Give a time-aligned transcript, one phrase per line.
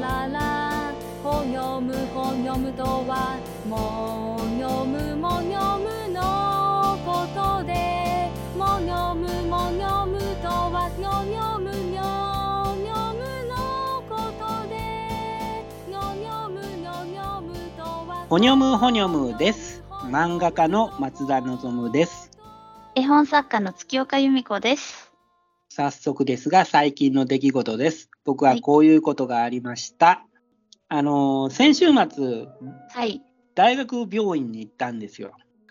[0.00, 0.92] ララ
[1.22, 14.32] ほにょむほにょむとはもにょむもにょむのことでもにょむもにょむとはにょにょむにょにょむのこ
[18.28, 19.82] ほにょむほにょむです。
[20.10, 22.30] 漫画家の松田望です。
[22.94, 25.07] 絵本作家の月岡由美子です。
[25.78, 28.10] 早速ですが、最近の出来事です。
[28.24, 30.26] 僕ははいこういうことがありました。
[30.88, 32.48] あのー、先週末、
[32.90, 33.22] はい。
[33.54, 35.30] 大学病院に行ったんですよ。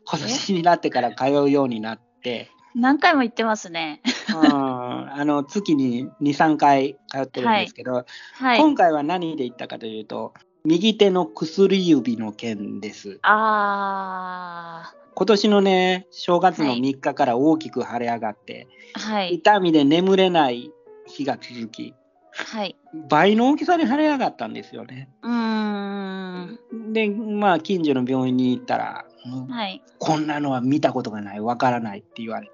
[0.10, 4.02] 今年になってから通うようになって、 何回も言ってますね。
[4.30, 8.06] うんあの月に2、3回通ってるんですけど、
[8.36, 8.60] はい。
[8.60, 10.34] 今回は何で行ったかというと、
[10.64, 13.20] 右手の薬指の件です。
[13.24, 19.00] あ今年のね、正月のはい3日から大きく腫れ上がって、ー。
[19.00, 19.34] はい。
[19.34, 20.72] 痛みで眠れない
[21.08, 21.96] 日が続き、
[22.32, 22.76] はい。
[23.10, 25.10] 倍の大きさに腫れ上がったんですよね。
[25.24, 26.94] うーん。
[26.94, 29.06] で、まあ、近所の病院に行ったら、
[29.50, 29.82] はい。
[29.98, 32.54] こんなのは見たことがない、わからないって言われて、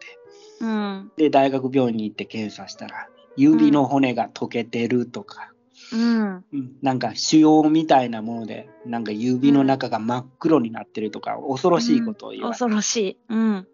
[0.62, 1.12] うん。
[1.18, 5.53] で、大学病院に行って検査したら、指の骨が溶けてるとか、
[5.94, 6.46] うん。
[6.54, 13.18] うんなんか腫瘍みたいなもので、なんか指の中が真っ黒になってるとか、恐ろしいことを言われて、恐ろしい。
[13.30, 13.68] うん。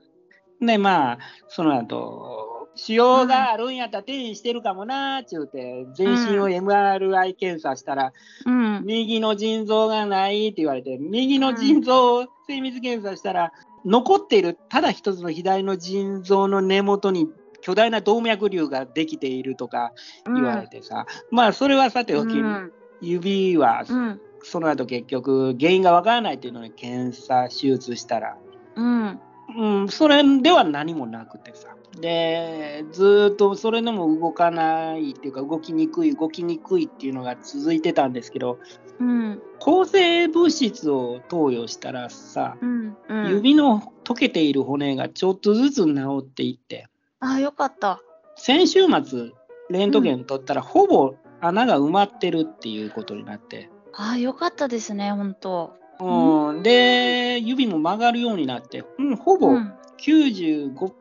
[0.62, 8.14] で、まあ、その後、腫瘍があるんやったら転移してるかもなーっちゅうて、全身を MRI 検査したら、
[8.46, 8.84] うん。
[8.86, 13.52] 右の腎臓がないって言われて、右の腎臓を精密検査したら、
[13.86, 17.30] 残っているただ一つの左の腎臓の根元に
[17.62, 19.94] 巨大な動脈瘤ができているとか
[20.26, 22.72] 言われてさ、まあそれはさておき、うん。
[23.02, 24.22] 指はうん。
[24.42, 28.38] その後結局原因がわからないっていうのに検査手術したら、
[28.76, 29.20] うん。
[29.58, 31.76] うん、それでは何もなくてさ。
[32.00, 38.60] で、ずーっとそれでも動かないっていうか、動きにくい、動きにくいっていうのが続いてたんですけど、
[39.00, 39.42] うん。
[39.60, 42.98] 抗生物質を投与したらさ、うん。
[43.10, 43.30] うん。
[43.30, 46.88] 指の溶けている骨がちょっとずつ治っていって、
[47.20, 48.02] あー、よかった。
[48.36, 49.32] 先週末、
[49.70, 55.74] レントゲン取ったら、ほぼ穴が埋まってるっていうことになって、あー、よかったですね、本当。
[56.00, 59.74] うん、で、指も曲がるようになって、うん、ほぼうん。
[60.00, 60.94] 95、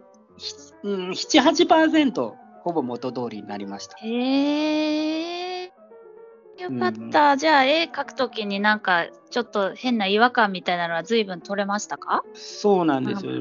[0.83, 3.97] うん、7、8%ほぼ元通りになりました。
[3.99, 5.73] へえ。
[6.59, 7.37] よかった。
[7.37, 12.25] じゃあ、絵描くときになんか、ちょっと変な違和感みたいなのは随分取れましたか？
[12.35, 13.33] そうなんですよ。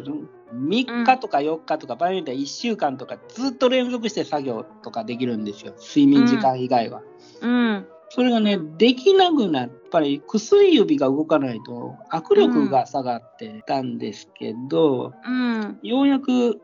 [0.53, 5.73] 3日とか4日とか、場合によっては1週間とか、ずっと連続して作業とかできるんですよ。
[5.79, 7.01] 睡眠時間以外は。
[7.41, 7.87] うん。
[8.09, 15.79] それがね、できなくなっやっぱり薬指が動かないと握力が下がってたんですけど、うん。
[15.81, 16.59] ようやく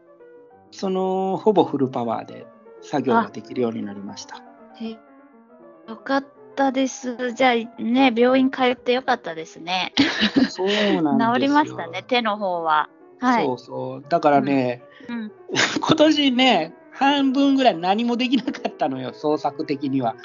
[0.71, 2.45] そのほぼフルパワーで
[2.81, 4.43] 作業ができるようになりました。
[4.75, 4.89] へ
[5.87, 6.25] よかっ
[6.57, 7.31] たです。
[7.31, 9.93] じゃあね、病院通ってよかったですね。
[10.49, 11.31] そうなんですよ。
[11.35, 12.89] 治りましたね、手の方は。
[13.23, 13.45] はい。
[13.45, 14.05] そうそう。
[14.09, 15.31] だからね、うん。
[15.79, 20.15] 今年ね、半分ぐらい何もできなかったのよ、創作的には。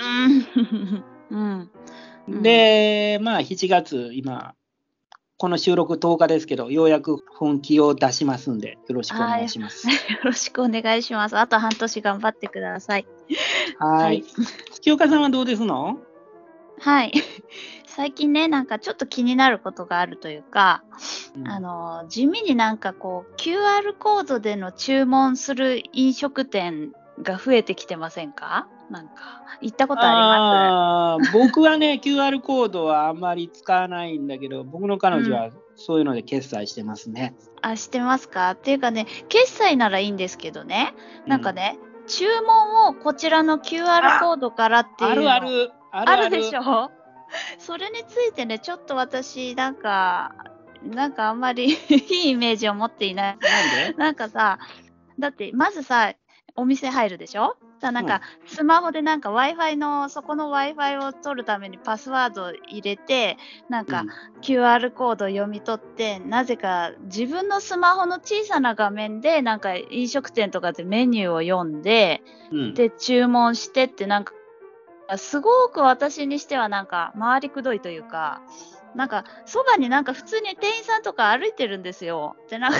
[1.30, 1.70] うん。
[2.42, 4.54] で、まあ7月、今、
[5.40, 9.86] この収録10日ですけど、ようやく本気を出しますんで、よろしくお願いします。
[9.88, 9.94] よ
[10.24, 11.38] ろしくお願いします。
[11.38, 13.06] あと半年頑張ってください。
[13.78, 14.04] はい。
[14.04, 14.24] はい
[14.72, 15.98] 月岡さんはどうですの？
[16.80, 17.12] はい。
[17.96, 20.82] 最近ね、なんかちょっと気になることがあるというか、
[21.36, 21.48] うん。
[21.48, 28.68] あの、地味になんかこう、QR コードでの注文する飲食店が増えてきてませんか？
[28.90, 29.14] なんか、
[29.60, 37.34] 行ったことああー僕はね、 QR コードはあんまり使わないんだけど、僕の彼女はそういうので決済してますね。
[37.36, 38.50] りますあ、してますか？
[38.52, 40.94] っていうかね、決済ならいいんですけどね、
[41.26, 45.30] なんかね、注文をこちらの QR コードからっていうあのる。
[45.30, 45.72] ある。
[45.90, 46.10] ある。
[46.12, 46.90] あるでしょ？
[47.58, 50.34] それについてね、ちょっと私、なんか、
[50.82, 51.94] なんかあんまり い
[52.28, 53.38] いイメージを持っていない。
[53.38, 53.98] なんで？
[53.98, 54.58] なんかさ、
[55.18, 56.12] だってまずさ、
[56.56, 57.56] お店入るでしょ？
[57.80, 63.36] さなんか、スマホでなんか Wi-Fi の、そこの Wi-Fi を取るためにパスワードを入れて、
[63.68, 64.04] なんか
[64.42, 74.32] QR コードを読み取って、なぜか自分のスマホの小さな画面で、なんか飲食店とかでメニューを読んで、うん、で、注文してってなんか、
[75.16, 78.42] すごく私にしてはなんか回りくどいというか、
[78.94, 82.36] なんかそばになんか普通に店員さんとか歩いてるんですよ。
[82.50, 82.78] で、なんか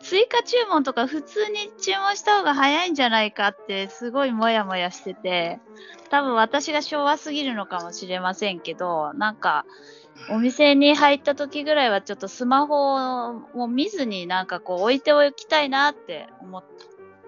[0.00, 5.60] 追加注文とか普通に注文した方が早いんじゃないかってすごいモヤモヤしてて、
[6.10, 9.64] 多分私が昭和すぎるのかもしれませんけど、なんか
[10.30, 16.64] お店に入った時ぐらいはちょっとスマホを見ずになんかこう置いておきたいなって思っ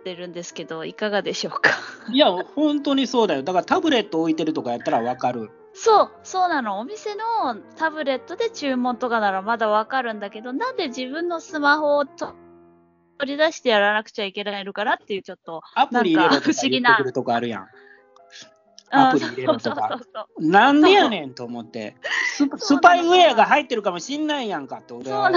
[0.05, 1.71] ってるんですけど、いかがでしょうか？
[2.13, 3.43] いや、本当にそうだよ。
[3.43, 5.51] だからタブレット置いてるとかやったらわかる。
[5.73, 6.79] そう、そうなの。
[6.79, 12.35] お店のタブレットで注文とかならまだわかるんだけど、なんで自分のスマホをと
[13.19, 17.69] 取り出してやらなくちゃいけないのかなっていう、ちょっと、アプリ入れろとかなんか不思議な言ってくるとこあるやん。
[18.91, 19.99] アプリ入れろとか
[20.39, 21.97] なんでやねんと思って。
[22.59, 25.33] スパイウェアが入ってるかもしんないやんかって俺は。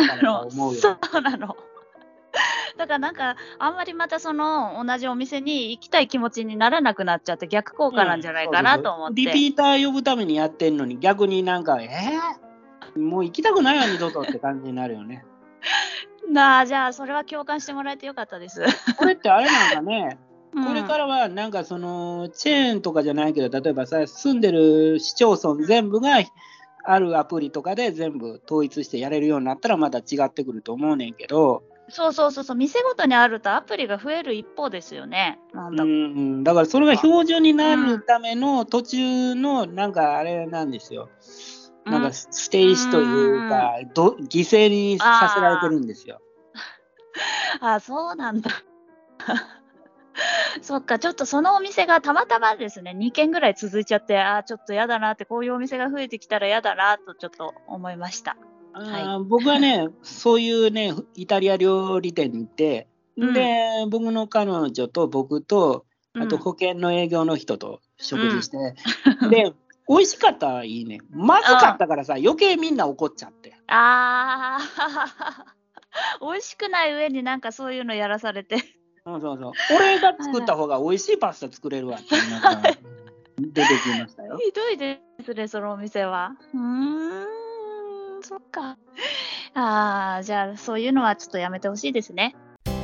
[0.45, 0.79] 思うよ。
[0.81, 1.55] そうなの。
[2.77, 9.21] だからなんか、あんまりまたその同じお店に行きたい気持ちにならなくなっちゃって逆効果なんじゃないかなと思って。
[9.21, 15.25] リピーター呼ぶためにやってんのに逆になんか、えー、もう行きたくないわ、二度とって感じになるよね。
[16.29, 18.63] なあ、じゃあそれは共感してもらえてよかったです。
[18.97, 20.27] これってあれなんかね、うん
[20.65, 26.17] これからはなんかそのチェーンとかじゃないけど、例えばさ、住んでる市町村全部が
[26.83, 35.39] あるアプリとかで全部統一してやれるようになったらまた違ってくると思うねんけど、そうそうそうそう、店ごとにあるとアプリが増える一方ですよね。
[35.53, 41.09] なんだうん、だからそれが標準になるための途中のなんかあれなんですよ。
[41.85, 46.21] なんか捨て石というか、ど犠牲にさせられてるんですよ。
[47.61, 48.51] あ、そうなんだ。
[50.61, 58.35] そっか、ちょっとそのお店がたまたまですね、2軒ぐらい続いちゃって、あーちょっと嫌だなって、こういうお店が増えてきたら嫌だなとちょっと思いました。
[59.27, 62.87] 僕はね、そういうね、イタリア料理店に行って、
[63.17, 68.57] うんで、僕の彼女と僕と、あとうん保険の営業の人と食事して、
[69.29, 69.53] で、
[69.87, 70.99] 美味しかったはいいね。
[71.09, 73.55] まずかったからさ、余計みんな怒っちゃって。
[73.67, 75.57] あー
[76.21, 78.57] 美味しくない上になんかそういうのやらされて。
[79.05, 79.51] そうそうそう。
[79.75, 82.15] 俺が作った方が美味しいパスタ作れるわって
[83.39, 84.37] 出てきましたよ。
[84.37, 86.33] ひどいですね、そのお店は。
[86.53, 87.25] うーん、
[88.27, 88.77] そっか。
[89.55, 92.35] ああ、じゃあそういうのはちょっとやめてほしいですね。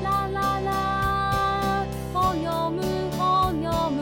[0.01, 2.81] ラララほよむ
[3.17, 4.01] ほよむ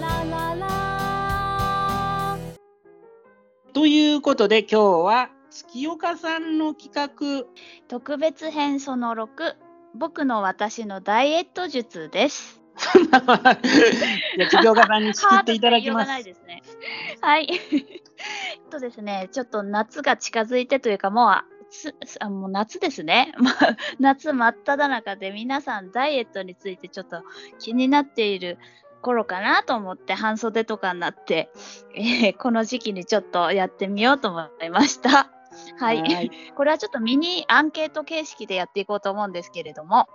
[0.00, 2.38] ラララ
[3.72, 7.46] ということで今日は月岡さんの企画
[7.86, 9.54] 特別編その6、
[9.94, 12.60] 僕の私のダイエット術です。
[12.80, 13.56] じゃあ
[14.50, 16.24] 月岡さんに仕切っていただきます。
[16.24, 16.62] ですね。
[17.20, 17.48] はい。
[18.70, 23.32] とですね、ちょっと夏が近づいてというか、もうもう夏ですね。
[23.38, 27.22] まあ夏真っ只中で皆さんダイエットについてちょっと
[27.58, 28.58] 気になっている
[29.02, 31.50] 頃かなと思って半袖とかになって、
[31.94, 35.30] えーこの時期にちょっとやってみようと思いました。
[35.78, 36.00] はい。
[36.02, 40.08] はいこれはちょっとミニアンケート形式でやっていこうと思うんですけれども、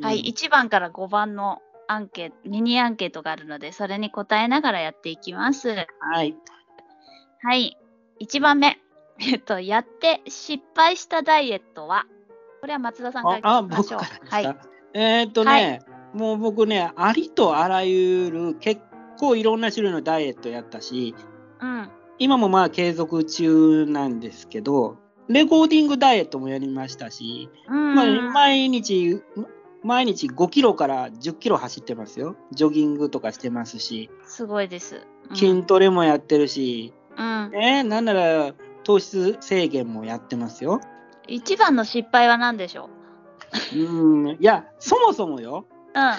[0.00, 5.70] はい、1番から5番のアンケート、ミニアンケートがあるので、それに答えながらやっていきます。
[5.70, 6.36] はい。
[7.42, 7.76] はい、
[8.20, 8.78] 1番目。
[9.18, 12.06] えっと、やって失敗したダイエットは、
[12.60, 14.00] これは松田さんからああ、聞きましょう。
[14.28, 14.56] はい。
[14.94, 15.80] えーっとね、
[16.14, 18.82] もう僕ね、ありとあらゆる結
[19.18, 21.14] 構いろんな種類のダイエットやったし、
[21.60, 21.88] うん。
[22.18, 27.94] 今もまあ継続中なんですけど、レコーディングダイエットもやりましたし、うん。
[27.94, 29.22] まあ、毎日、
[29.82, 32.36] 毎日5キロから10キロ走ってますよ。
[32.52, 34.96] ジョギングとかしてますし、すごいです。
[34.96, 37.50] うん筋トレもやってるし、うん。
[37.54, 38.52] えーなんなら
[38.84, 40.80] 糖質制限もやってますよ。
[41.28, 42.88] 一番の失敗は何でしょ
[43.74, 43.76] う？
[43.76, 46.14] ん、いや、そもそもよ、ううん。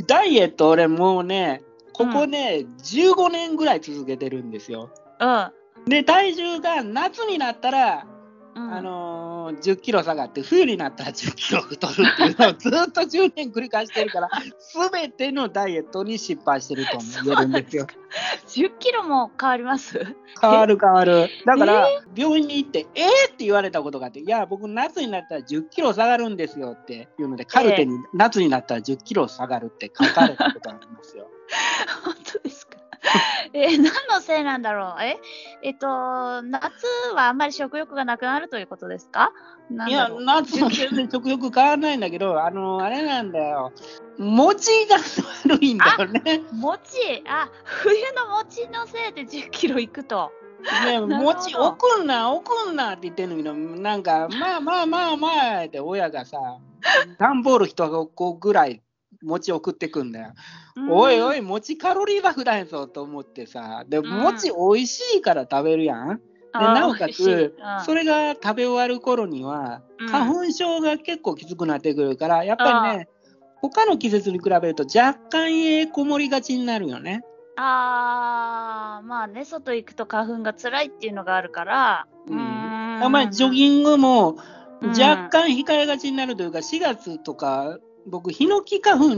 [0.06, 4.90] ダイエット俺もうね、ここね、15年ぐらい続けてるんですよ。
[5.20, 5.50] うん。
[5.86, 8.06] で、体重が夏になったら、
[8.54, 17.86] うん、あのー10キロ下がって、冬になったら10キロ太るっていうのをずっと10年繰り返してるから、すべてのダイエットに失敗してると言えるんですよ。
[18.46, 19.98] 10キロも変わります？
[20.40, 21.28] 変わる変わる。
[21.44, 31.28] だから、病院に行って、えーって言われたことがあって、いや、僕、夏になったら10キロ下がるんですよっていうので、カルテに夏になったら10キロ下がるって書かれたことがありますよ。
[32.04, 32.73] 本当ですか？
[33.52, 35.02] えー何のせいなんだろう？
[35.02, 35.18] え
[35.62, 39.30] えっと、夏はあんまり食欲がなくなるということですか？
[39.88, 43.72] いや、夏も全然食欲変わらないんだけど、 あの、あれなんだよ。
[44.18, 44.96] 餅が
[45.44, 46.42] 悪いんだよね。
[46.52, 47.22] 餅？
[47.26, 50.32] あ、冬の餅のせいで10キロいくと。
[50.86, 56.38] ね、 餅送んな、送んなって言ってんのけど、なんか、まあまあまあまあって親がさ、
[57.18, 58.82] 段ボール一個ぐらい
[59.24, 60.34] 餅送ってくんだよ。
[60.90, 61.38] おいおい。
[61.38, 66.20] い、餅カロリー爆弾やぞと思ってさ、で、ん餅美味しいから食べるやん。
[66.52, 73.08] でなおかつうん、それが食べ終わる頃にはうん、花粉症が結構きつくなってくるから、やっぱりね、
[73.56, 77.22] 他の季節に比べると若干家こもりがちになるよね。
[77.56, 82.06] あー、まあね、外行くと花粉が辛いっていうのがあるから。
[82.28, 84.36] うんんあんまりジョギングも
[84.80, 89.14] うん若干控えがちになるというか、4月とか僕、ヒノキ花粉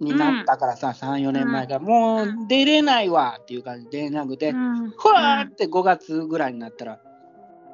[0.00, 7.00] になったからさ、3、4年前から、もう出れないわっていう感じで出れなくて、うんふわーって5月ぐらいになったら、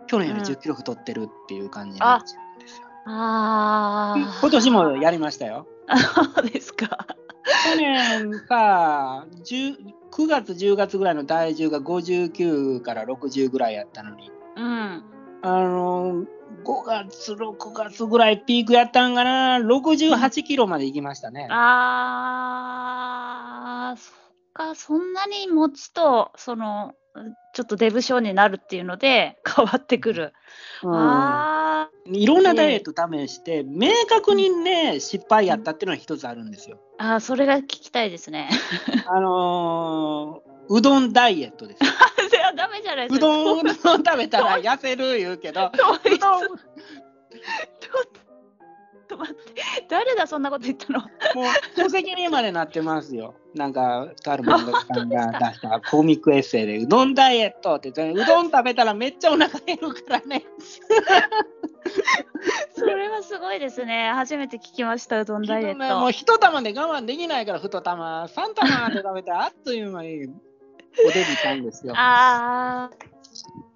[0.06, 2.86] 去年より10キロ太ってるっていう感じになっちゃうんですよ。
[3.06, 4.38] ああ。
[4.40, 5.66] 今年もやりましたよ。
[6.34, 7.06] そうですか。
[7.72, 15.04] 去年さ、10 9月、10月ぐらいの体重が59から60ぐらいやったのに、うん。
[15.42, 16.26] あのー、
[16.64, 21.46] 5月、6月ぐらいピークやったんかな、68キロまで行きましたね。
[21.50, 22.74] あ
[23.94, 24.14] あ、そっ
[24.52, 26.94] か、そんなに持ちと、その、
[27.54, 30.34] ちょっとデブ症になるっていうので変わってくる。
[30.82, 36.78] うんあいろんなダイエット試して、明確にね、失敗やったっていうのは一つあるんですよ。
[36.98, 38.48] ーあー、それが聞きたいですね。
[39.06, 41.80] あのー、うどんダイエットです。
[42.46, 43.26] いや、ダメじゃないですか。
[43.26, 45.98] うどん、食べたら痩せる言うけど、そう？
[46.02, 46.48] どん、ちょっ
[49.08, 51.00] と待って、誰だ、そんなこと言ったの？
[51.00, 51.08] もう
[51.76, 53.34] 書籍にまでなってますよ。
[53.54, 60.44] なんか、カルマンドさんが出したコミックエッセイで、うどんダイエットって言って、うどん食べたらめっちゃお腹減るからね。
[62.76, 64.10] それはすごいですね。
[64.12, 66.18] 初めて聞きました、うどんダイエッもうト。
[66.18, 70.28] 一玉で我慢できないから、太玉、3玉で食べて、あっという間に
[71.04, 71.92] おデブしたんですよ。
[71.96, 73.06] あー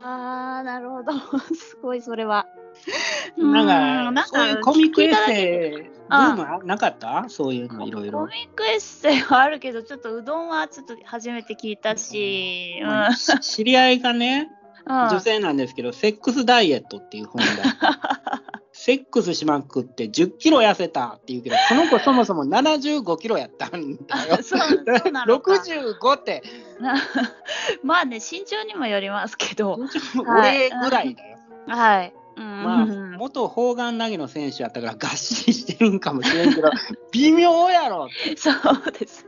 [0.03, 1.13] あー、なるほど。
[1.55, 2.47] すごい、それは。
[3.37, 5.15] なんか、そういうコミックエッイ。
[5.27, 7.27] セイ、ブームはなかった？
[7.29, 8.21] そういうのいろいろ。
[8.21, 12.81] コミックエッセイはあるけど、ちょっとうどんはちょっと初めて聞いたし、
[13.43, 14.51] 知り合いがね、
[14.87, 18.10] うん女性なんですけど、セックスダイエットっていう本が、
[18.83, 24.43] セックスしまくって10キロ痩せたっていうけど、その子そもそも75キロやったんだよ。
[24.43, 26.43] そうそうなのか65って、
[26.81, 26.95] な
[27.85, 29.79] まあね、身長にもよりますけど、
[30.27, 31.39] 俺ぐらいだよ。
[31.67, 32.15] はい。
[32.41, 32.87] うんまあ、
[33.19, 36.71] 元砲丸投げの選手やったから、がっしりしてるんかもしれんけど、
[37.13, 38.09] 微妙やろ。
[38.37, 39.27] そうです。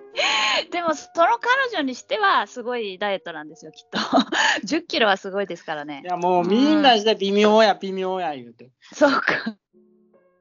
[0.70, 3.98] でも、その彼女にしては、すごいダイエットなんですよ、きっと。
[4.66, 6.06] 10キロはすごいですからねい。
[6.06, 8.70] や、もうみんなして微妙や、微妙や言うて。
[8.94, 9.56] そうか。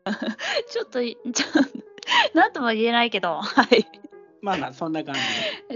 [0.71, 1.45] ちょっとい、ちょ
[2.33, 3.85] なんとも言えないけど、はい。
[4.41, 5.21] まあまあ、そんな感じ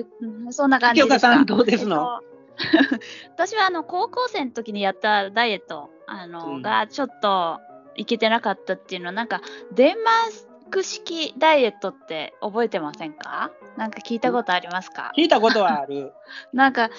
[0.02, 0.06] で。
[0.52, 1.28] そんな感じ清ですか。
[1.30, 2.22] 香さんどうですの？
[2.22, 2.35] えっと
[3.35, 6.62] 私はあの高校生の時にやったダイエットあの、うん。
[6.62, 7.59] がちょっと
[7.95, 9.41] いけてなかったっていうのはなんか
[9.74, 13.51] デンマーク式ダイエットって覚えてませんか？
[13.77, 16.12] なんか聞いたことありますか、聞いたことはある。
[16.53, 16.89] なんか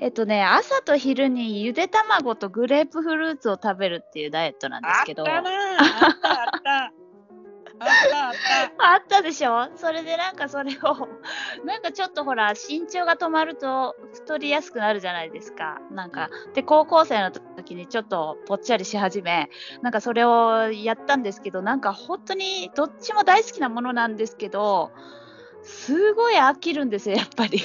[0.00, 5.22] えっとね朝と昼にゆで卵とグレープフルーツを食べるっていうダイエットなんですけど。
[5.26, 5.78] あったな
[6.22, 6.45] あ
[7.78, 7.88] あっ
[8.78, 8.92] た。
[8.92, 9.22] あった。
[9.22, 9.70] でしょ？
[9.76, 11.08] それでなんかそれを。
[11.64, 15.80] なんかちょっとほら身長が止まると太りやすくなるじゃないですか。
[15.90, 19.50] なんかで高校生の時にちょっとぽっちゃりし始め
[19.82, 24.92] なんかそれをやったんですけどなんか本当にどっちも大好きなものなんですけど
[25.62, 27.60] すごい飽きるんですよやっぱり。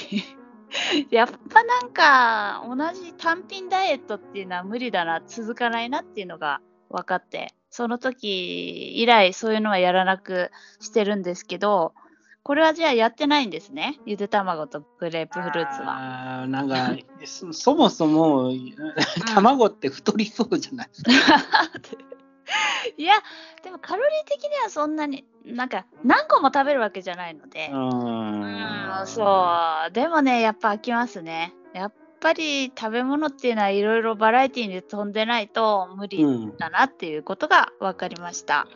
[1.10, 11.94] やっぱなんか同じ単品ダイエットっていうのは無理だな続かないなっていうのが分かってその時以来そういうのはやらなくしてるんですけど
[12.44, 13.98] これはじゃあやってないんですね？
[14.04, 16.40] ゆで卵とグレープフルーツは。
[16.40, 18.52] あーなんかそそもそも
[19.34, 20.88] 卵って太りそうじゃない？
[20.88, 21.10] ですか。
[22.98, 23.14] いや
[23.62, 29.92] でもカロリー的にはそんなになんか何個も食べるわけじゃないので、うん、そう。
[29.92, 31.54] でもねやっぱ飽きますね。
[31.72, 36.56] やっぱり食べ物っていうのはいろいろバラエティに飛んでないと無理うん。
[36.56, 38.68] だなっていうことが分かりました、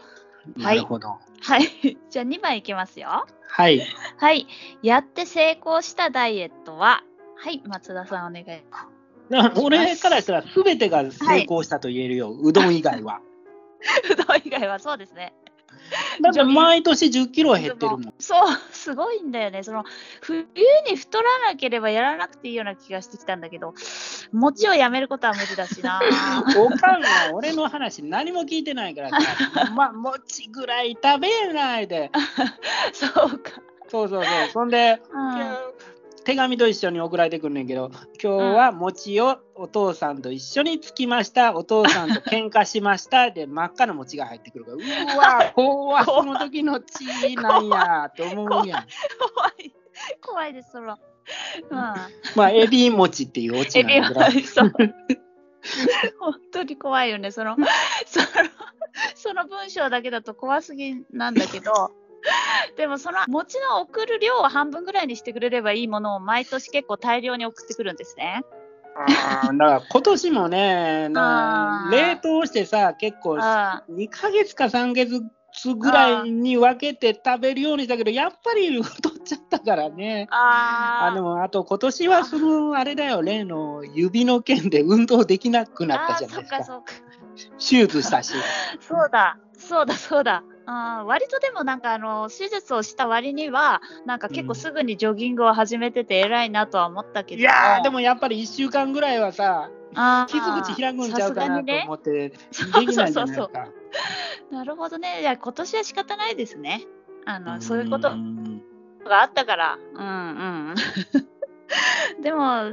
[0.57, 1.19] なるほど。
[1.41, 1.97] はい。
[2.11, 3.27] じゃあ2番いきますよ。
[3.49, 3.81] はい。
[4.19, 4.47] はい。
[4.83, 7.03] やって成功したダイエットは？
[7.37, 8.45] はい松田さんお願い。
[9.31, 13.21] だから俺からしたら全てが成功したと言えるよ、うどん以外は。
[14.11, 15.35] うどん以外はそうですね
[16.21, 18.15] だって毎年10キロ減ってるもん。
[18.19, 19.63] そう、すごいんだよね。
[19.63, 19.85] その
[20.21, 20.47] 冬
[20.89, 23.75] に太らなければやらなくていいような気がしてきたんだけど、
[24.33, 26.01] 餅をやめることは無理だしな。
[26.59, 32.11] おかんは俺の話何も聞いてないからさ、 まあ、餅ぐらい食べないで。
[32.93, 33.53] そうか。
[33.89, 34.51] そうそうそう。
[34.53, 35.57] そんで、うん
[36.27, 44.77] 手紙と一緒に送られてくるんねんけど、今日は餅をお父さんと一緒につきました、お父さんと喧嘩しました、で、 真っ赤な餅が入ってくるから、
[45.15, 48.87] うわ、怖い、その時の血なんやと思うやん。
[49.35, 49.73] 怖い。
[50.21, 50.99] 怖いです、その。
[51.71, 51.79] うん。
[51.79, 52.01] ま
[52.37, 54.63] あ、エビ餅っていうオチなんだけど。
[56.19, 57.31] 本当に怖いよね。
[57.31, 57.55] その、
[58.05, 58.27] その、
[59.15, 61.93] その文章だけだと怖すぎなんだけど、
[62.77, 68.43] でもその餅の送る量を半分ぐらいにしてくれればいいものを毎年結構大量に送ってくるんですね。
[68.99, 80.29] あーだから今年もね、 な冷凍してさ、結構あ2ヶ月か3ヶ月つぐらいに分けて食べるようにしたけど、やっぱり太っちゃったからね。
[80.31, 87.17] ああでもあと今年はそのあれだよ例の指の腱で運動できなくなったじゃないですかあーそっかそっか。
[87.59, 88.35] 手術したし
[88.81, 90.43] そうだ、そうだ、そうだ。
[90.67, 97.41] あー割とでもなんかあの手術をした割にはなんか結構すぐにジョギングを始めてて偉いなとは思ったけど。
[97.41, 99.71] いやーでもやっぱり1週間ぐらいはさ
[100.27, 103.69] 傷口開くんちゃうかなと思ってでそうきないんじゃないそうそうですか。
[104.51, 105.21] なるほどね。
[105.21, 106.83] いや今年は仕方ないですね。
[107.25, 108.61] あのそういうことん
[109.05, 109.79] があったから。
[109.95, 110.75] うんうん。
[112.23, 112.73] でも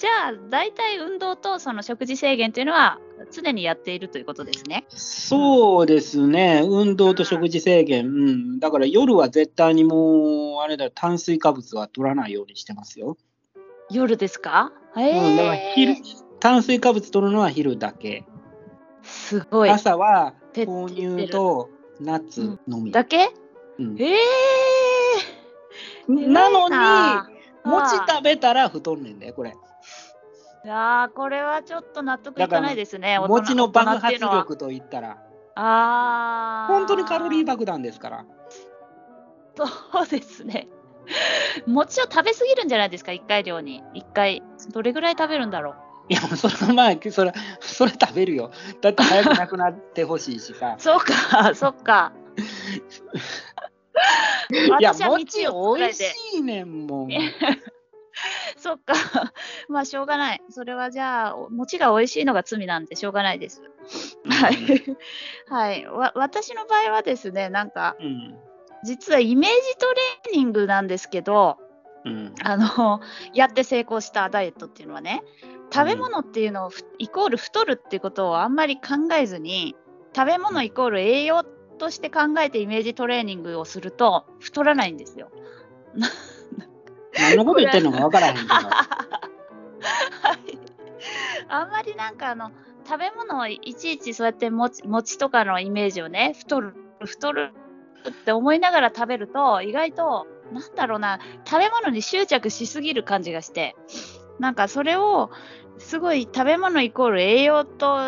[0.00, 2.98] じゃあ大体運動とその食事制限というのは
[3.30, 4.86] 常にやっているということですね。
[4.88, 6.62] そうですね。
[6.64, 13.18] 運動と食事制限、うん、だから夜は絶対にもうあれだよ炭水化物は取らないようにしてますよ。
[13.90, 14.72] 夜ですか？
[14.96, 15.94] へうん、だからえ昼
[16.40, 18.24] 炭水化物取るのは昼だけ。
[19.02, 19.68] すごい。
[19.68, 21.68] 朝は徹豆乳と
[22.00, 22.90] ナッツのみ。
[22.90, 23.34] だけ？
[23.78, 23.96] うん。
[24.00, 24.16] ええ
[26.08, 27.28] なのに、な。
[27.66, 29.54] 餅食べたら太んねんだよ、これ。
[30.64, 33.18] いやーこれはちょっと納得いかないですね。
[33.18, 35.18] 餅の爆発力といったら、
[35.54, 38.24] あー本当にカロリー爆弾ですから。
[39.56, 40.68] そうですね。
[41.66, 43.82] 餅を食べ過ぎるんじゃないですか、1回量に。
[43.94, 44.42] 1回。
[44.70, 46.12] どれぐらい食べるんだろう。
[46.12, 48.50] いや、もうそれはまあ、それ、それ食べるよ。
[48.80, 50.74] だって早くなくなってほしいしさ。
[50.78, 52.12] そうか、そっか。
[54.80, 57.08] いや、餅美味しいねんもん。
[58.62, 58.92] そっか。
[59.68, 60.42] まあ、しょうがない。
[60.50, 63.62] それはじゃあ、お餅が美味しいのが罪なんで、しょうがないです。
[64.28, 64.56] はい。
[65.48, 65.86] はい。
[65.88, 68.38] わ私の場合はですね、なんか、うん。
[68.84, 71.58] 実はイメージトレーニングなんですけど、
[72.04, 72.34] うん。
[72.42, 73.00] あの、
[73.32, 75.22] やって成功したダイエットっていうのはね、
[75.72, 79.74] 食べ物っていうのをふイコール太るっていうことをあんまり考えずに、
[80.14, 81.44] 食べ物イコール栄養
[81.78, 85.30] として考えてイメージトレーニングをすると太らないんですよ。
[87.18, 88.48] 何のこと言ってんのか分からへんけど。
[88.48, 88.62] は
[90.46, 90.58] い。
[91.48, 92.50] あんまりなんかあの
[92.86, 97.52] 食べ物をいちいちそうやって餅餅とかのイメージをね太る太る
[98.08, 103.76] って思いながら食べると意外となんだろうな食べ物に執着しすぎる感じがして
[104.38, 105.30] なんかそれを
[105.78, 107.98] すごい食べ物イコール栄養と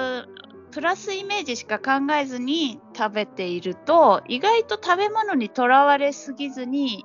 [0.73, 7.05] プラスイメージしか考えずに食べていると意外と食べ物にとらわれすぎずに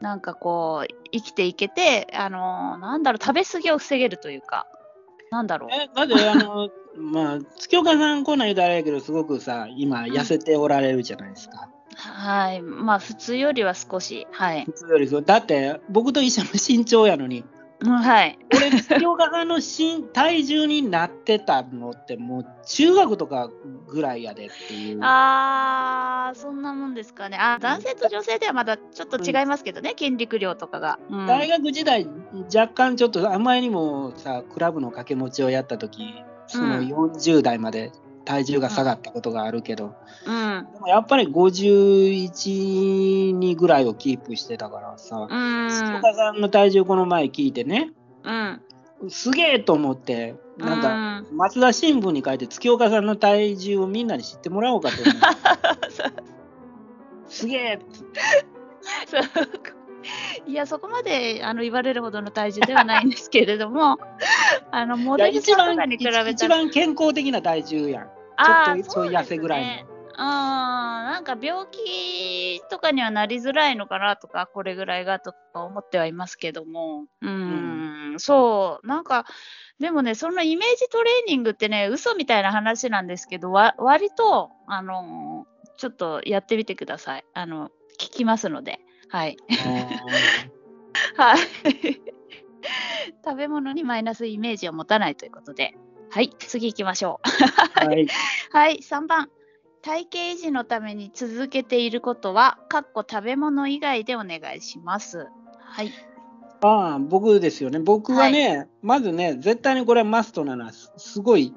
[0.00, 4.66] なんかこう生きていけてあのなんだろう食べ過ぎを防げるというか
[5.30, 11.68] なんだろうえ、だって、あの、 まあ、月岡さんこんなん言うたらあれやけど、すごくさ、今、痩せておられるじゃないですか。
[11.98, 15.22] はいまあ普通よりは少しはい、普通よりそう。
[15.22, 17.42] だって、僕と一緒の身長やのに、
[17.80, 18.38] うん、はい。
[18.54, 23.50] 俺、月岡さんの身体重になってたのって、もう中学とか
[23.86, 24.98] ぐらいやでっていう。
[25.02, 27.36] あーそんなもんですかね。
[27.38, 31.26] あ男性と女性ではまだちょっと違いますけどね、筋肉量とかが、うん。
[31.26, 32.06] 大学時代、
[32.54, 36.14] 若干ちょっと、あまりにもさ、クラブの掛け持ちをやった時
[36.46, 36.88] そのうん。
[36.88, 37.92] 40代まで
[38.26, 39.94] 体重が下がったことがあるけど、
[40.26, 40.66] うん。
[40.72, 45.70] でもやっぱり51、2ぐらいをキープしてたからさ、うん。
[45.70, 47.92] 月岡さんの体重この前聞いてね、
[48.24, 48.60] うん。
[49.08, 55.14] すげえと思って、なんか、か松田新聞に書いて月岡さんの体重をみんなに知ってもらおうかと思う。
[57.28, 57.84] すげえって
[60.46, 63.98] いやそこまであの言われるほどの体重ではないんですけれども
[64.70, 66.28] あのモデルさんに比べたら。
[66.28, 68.04] 一番健康的な体重やん。
[68.04, 69.96] ちょっと痩せぐらいの。
[70.18, 77.04] あーなんか病気とかにはなりづらいのかなとかこれぐらいがとか思ってはいますけども。
[77.20, 77.30] うー
[78.14, 78.14] ん。
[78.18, 78.86] そう。
[78.86, 79.26] なんか
[79.78, 87.24] でもねそのイメージトレーニングってね嘘みたいな話なんですけどわ割とあのーちょっとやってみてください。
[87.34, 87.68] あの
[88.00, 88.80] 聞きますので
[89.16, 89.36] はい
[91.16, 91.38] はい
[93.24, 95.74] 食べ物にマイナスイメージを持たないということで
[96.10, 98.06] はい次行きましょうはい、
[98.52, 99.30] はい、 3番。
[99.82, 105.28] 体型維持のために続けていることは、かっこ食べ物以外でお願いします。
[105.60, 105.92] はい。
[106.60, 107.78] ああ僕ですよね。
[107.78, 111.54] 僕はね、まずね、絶対にこれはマストなのは、すすごい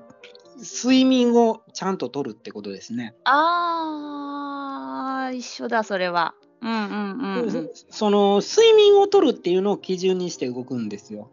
[0.58, 3.16] 睡眠をちゃんととるってことですね。
[3.24, 6.36] あー、一緒だ、それは。
[6.62, 7.70] うんうんうんうん。
[7.90, 11.30] その睡眠をとるっていうのを基準にして動くんですよ。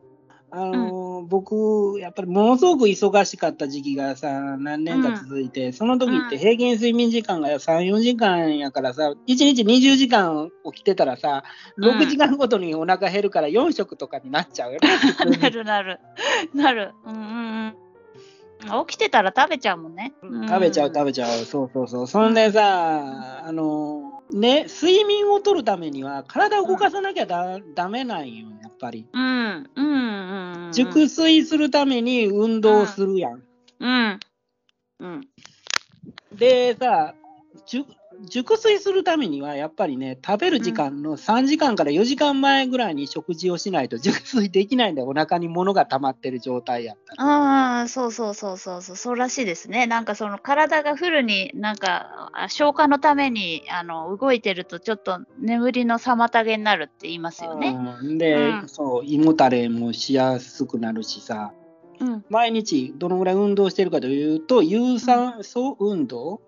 [0.50, 11.42] あの僕、やっぱりものすごく忙しかった時期がさ、何年か続いて、その時って平均睡眠時間が3、4時間やからさ、1日20時間起きてたらさ、
[11.78, 14.88] 6時間ごとにお腹減るから4食とかになっちゃうよね。
[14.88, 16.00] 普通になるなる。
[16.54, 16.94] なる。
[17.04, 17.45] うんうんうん。
[18.86, 20.14] 起きてたら食べちゃうもんね。
[20.22, 21.44] 食べちゃう食べちゃう。
[21.44, 22.06] そうそうそう。
[22.06, 29.06] そんでさ、あの、ね、睡眠をとるためには体を動かさなきゃだ、ダメなんよ、やっぱり。
[29.12, 29.22] うん。
[29.22, 29.66] うん。
[29.76, 30.66] うん。
[30.66, 30.72] うん。
[30.72, 33.42] 熟睡するために運動するやん。
[33.80, 34.20] うん。
[35.00, 35.28] うん。
[36.32, 37.14] でさ、
[37.66, 37.84] じゅ
[38.28, 45.08] 熟睡するためにはやっぱりね、食べる時間の3時間から4時間前ぐらいに食事をしないと熟睡できないんだよ。
[45.08, 47.24] お腹に物が溜まってる状態やったら。
[47.24, 49.86] ああ、そうそうそうそうそう、そうらしいですね。
[49.86, 57.76] なんかその体がフルになんかあ消化のためにあの動いてるとちょっと眠りの妨げになるって言いますよね。
[58.00, 61.52] うんで、うんそう、胃もたれもしやすくなるしさ、
[62.00, 62.24] うん。
[62.28, 66.45] 毎日どのぐらい運動してるかというと、有酸素運動、うん。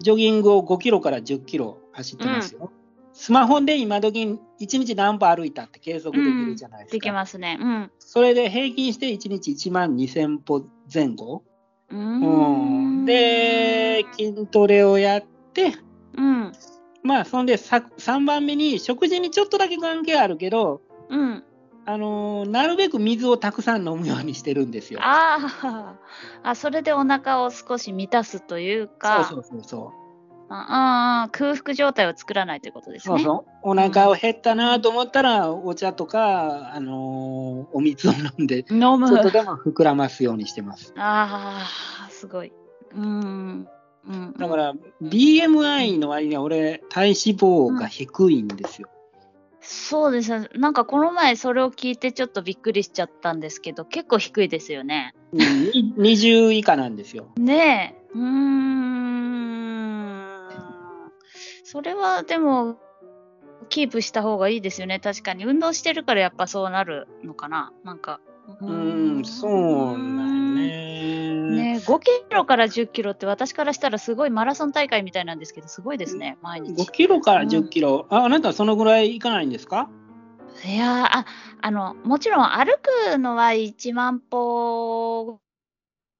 [0.00, 2.72] ジョギングを5キロから10キロ走ってますよ。
[3.12, 6.92] スマホで今時1日何歩歩いたって計測できるじゃないですか。
[6.92, 7.58] できますね。
[7.60, 7.90] うん。
[7.98, 11.42] それで平均して1日1万2000歩前後。
[11.90, 13.04] うん。
[13.06, 15.72] で、筋トレをやって、
[16.16, 16.52] うん。
[17.02, 21.44] まあ、そんでさ3番目に食事にちょっとだけ関係あるけど、うん。
[21.90, 25.00] あのーなるべく水をたくさん飲むようにしてるんですよ。
[25.02, 30.08] あーあ、それでお腹を少し満たすというか、そうそうそうそう。
[30.50, 33.16] ああ空腹状態を作らないということですね。
[33.16, 33.70] そうそう。
[33.70, 39.08] お腹を減ったなと思ったら、お茶とか、あのーお水を飲んで、ち飲む。
[39.10, 40.92] ょっとでも膨らますようにしてます。
[40.98, 41.66] あ
[42.06, 42.52] あ、すごい。
[42.94, 43.66] うん。
[44.06, 48.88] うん、だから、BMI の割には俺、体脂肪が低いんですよ。
[49.70, 50.48] そうですね。
[50.54, 55.14] なんかこの前それを聞いてちょっとびっくりしちゃったんですけど、結構低いですよね。
[55.32, 55.40] うん
[55.98, 57.28] に20以下なんですよ。
[57.36, 58.00] ねえ。
[58.14, 58.24] うーん。
[61.64, 62.78] それはでも、
[63.68, 65.00] キープした方がいいですよね。
[65.00, 65.44] 確かに。
[65.44, 67.70] 運動してるからやっぱそうなるのかな。
[67.84, 68.20] なんか。
[68.62, 69.98] ううん、そう
[71.88, 76.92] 5キロから10キロって私からしたらすごいマラソン大会みたいなんですけど、すごいですね、毎日5。
[76.92, 79.88] キロから10キロ、ああなたはそのぐらいいかないんですか？
[80.64, 81.26] いやーあ、
[81.62, 82.78] あの、もちろん歩
[83.10, 85.40] くのは1万歩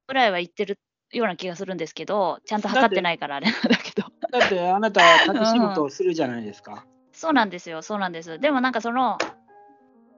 [0.06, 0.78] ぐらいは行ってる
[1.12, 4.08] ような気がするんですけど、ちゃんと測ってないからあれなんだけど。
[4.30, 6.86] だってあなたは立ち仕事をするじゃないですか。
[7.12, 8.38] そうなんですよ、そうなんです。
[8.38, 9.18] でもなんかその、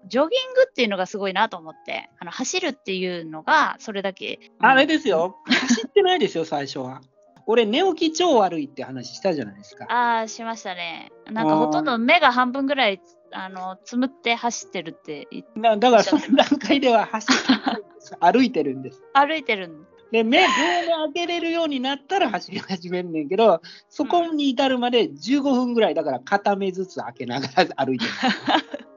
[0.06, 4.38] ジョギングっていうのがすごいなと思って、あの走るっていうのがそれだけ。
[4.58, 7.00] あれですよ、走ってないですよ、最初は。
[7.46, 9.86] 俺、寝起き超悪いって話したじゃないですか。
[9.88, 11.10] ああ、しましたね。
[11.30, 13.00] なんかほとんど目が半分ぐらい
[13.32, 19.02] あのつむって走ってるって言っだだから、その段階では走って歩いてるんです。
[19.14, 28.10] 歩いてるんで、目、両目開けれるようになったら走り始めんねんけど、そこに至るまで15分ぐらい、だから片目ずつ開けながら歩いてる。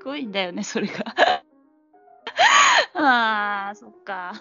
[0.00, 1.04] すごいんだよね、それが。
[2.94, 4.32] ああ、そっか。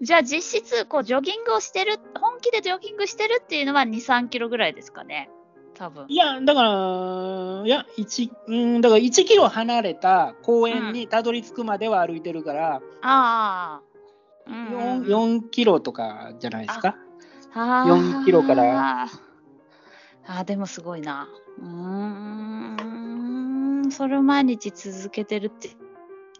[0.00, 5.30] じゃあ実質、こう、ジョギングをしてる、本気でジョギングしてるっていうのは2、3キロぐらいですかね。
[5.74, 6.06] 多分。
[6.08, 6.70] いや、だから、
[7.64, 13.80] いや、1、うん、だから1キロ離れた公園にたどり着くまでは歩いてるから、ああ。
[14.46, 16.96] うんうん 4, 4キロとかじゃないですか？
[17.54, 19.02] あ4キロから。
[19.02, 21.28] あーでもすごいな。
[21.58, 21.66] うー
[23.90, 23.92] ん。
[23.92, 25.70] それを毎日続けてるって。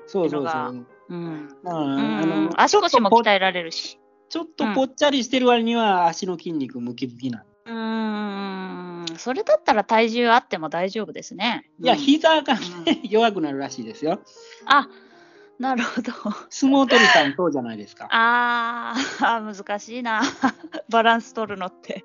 [0.07, 0.87] そうそうそのがう。
[1.09, 1.49] うん。
[1.63, 3.99] まあ、うんあの足腰もちょっとぽ鍛えられるし。
[4.29, 7.45] ちょっとぽっちゃりしてる割には足の筋肉ムキムキな。
[7.67, 9.07] うーん。
[9.19, 11.69] それだったら体重あっても大丈夫ですね。
[11.81, 14.21] いや、うん膝がね、弱くなるらしいですよ。
[14.67, 14.89] あ、
[15.59, 16.13] なるほど。
[16.49, 18.09] 相撲取りさんそうじゃないですか。
[18.11, 20.23] あーあー、難しいな。
[20.89, 22.05] バランス取るのって。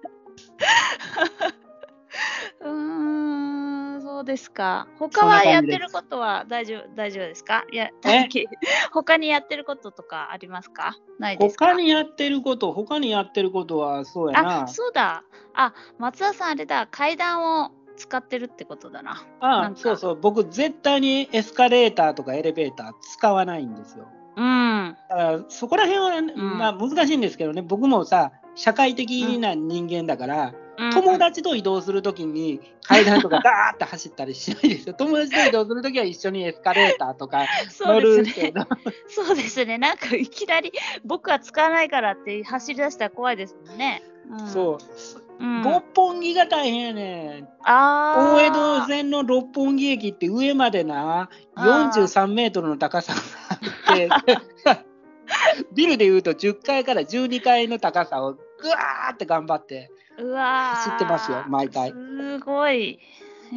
[4.16, 4.88] そうですか。
[4.98, 7.66] 他はやってることは大丈夫大丈夫ですか？
[7.70, 8.30] いや、え？
[8.94, 10.96] 他にやってることとかありますか？
[11.20, 11.66] ないですか？
[11.66, 14.68] 他にやってること、他にやってることはそうやなあ、。
[14.70, 15.26] そうだ。
[15.54, 16.88] あ、松田さんあれだ。
[16.90, 19.22] 階段を使ってるってことだな。
[19.42, 24.08] あなんかそうそう、僕絶対にエスカレーターとかエレベーター使わないんですよ。
[24.38, 24.96] うん。
[25.10, 34.94] だからそこら辺は、んまあ難しいんですけどね、僕もさ、社会的な人間だから、うん友達と移動するときに階段とかガーって走ったりしないですよ。
[34.98, 37.46] 友達と移動するときは一緒にエスカレーターとか
[37.80, 38.48] 乗 そうですね。
[38.48, 38.68] るけど、
[39.08, 39.78] そうですね。
[39.78, 40.72] なんかいきなり
[41.04, 44.04] 僕は使わないからって走り出したら怖いですもんね。
[44.30, 44.78] うん、そ
[45.40, 45.62] う、うん。
[45.64, 47.48] 六本木が大変やねん。
[47.64, 54.10] 大江戸線の六本木駅って上までな、あー43メートルの高さがあって、
[55.74, 63.00] ビルでいうと10階から12階の高さをぐわーって頑張って、うわー走ってますよ毎回すごい。
[63.52, 63.56] え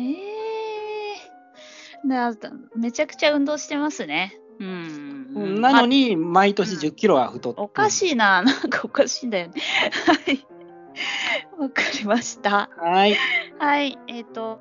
[2.05, 2.35] ー、な
[2.77, 4.39] めちゃくちゃ運動してますね。
[4.59, 5.29] うん。
[5.35, 7.65] うんなのに、毎年うん10キロは太ってる。
[7.65, 9.61] おかしいな、 なんかおかしいんだよね。
[10.07, 10.47] はい。
[11.59, 12.71] わかりました。
[12.77, 13.17] はい。
[13.59, 14.61] はい、えっ、と、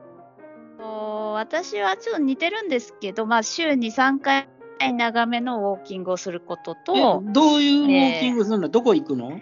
[0.79, 4.47] お私はちょっと似てるんですけど、まあ、週に3回
[4.93, 9.39] 長めのウォーキングをすることえと、どういうウォーキングするの、どこ行くの？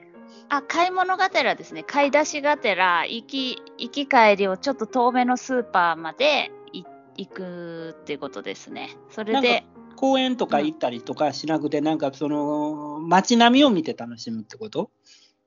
[0.49, 6.83] あ買い物がてらですね、買い出しがてら、行き行き帰りをちょっと遠めのスーパーまでい
[7.17, 8.95] 行くっていうことですね。
[9.09, 14.91] それで、公園とか行ったりとかしなくて、なんかその街並みを見て楽しむってこと？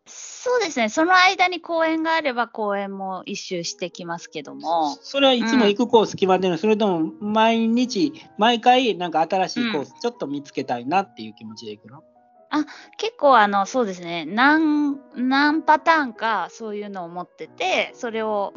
[0.06, 12.02] そうですね、その間に公園があれば公園も一周してきますけども、それはいつも行くコース決まってるの、それとも毎日、毎回なんか新しいコース、ちょっと見つけたいなっていう気持ちで行くの？
[12.96, 14.24] 結構あのそうですね。
[14.26, 18.54] 何何パターンかそういうのを持っててそれを、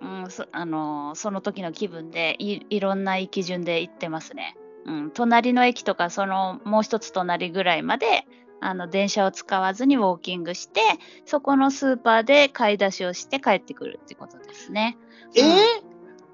[0.00, 8.26] うん、そあのその時の気分でいいろんな基準で行ってますね、うん、隣の駅とかそのもう一つ隣ぐらいまで
[8.60, 10.80] あの電車を使わずにウォーキングして
[11.26, 14.96] そこのスーパーで買い出しをして帰ってくるってことですね。
[15.36, 15.64] えー？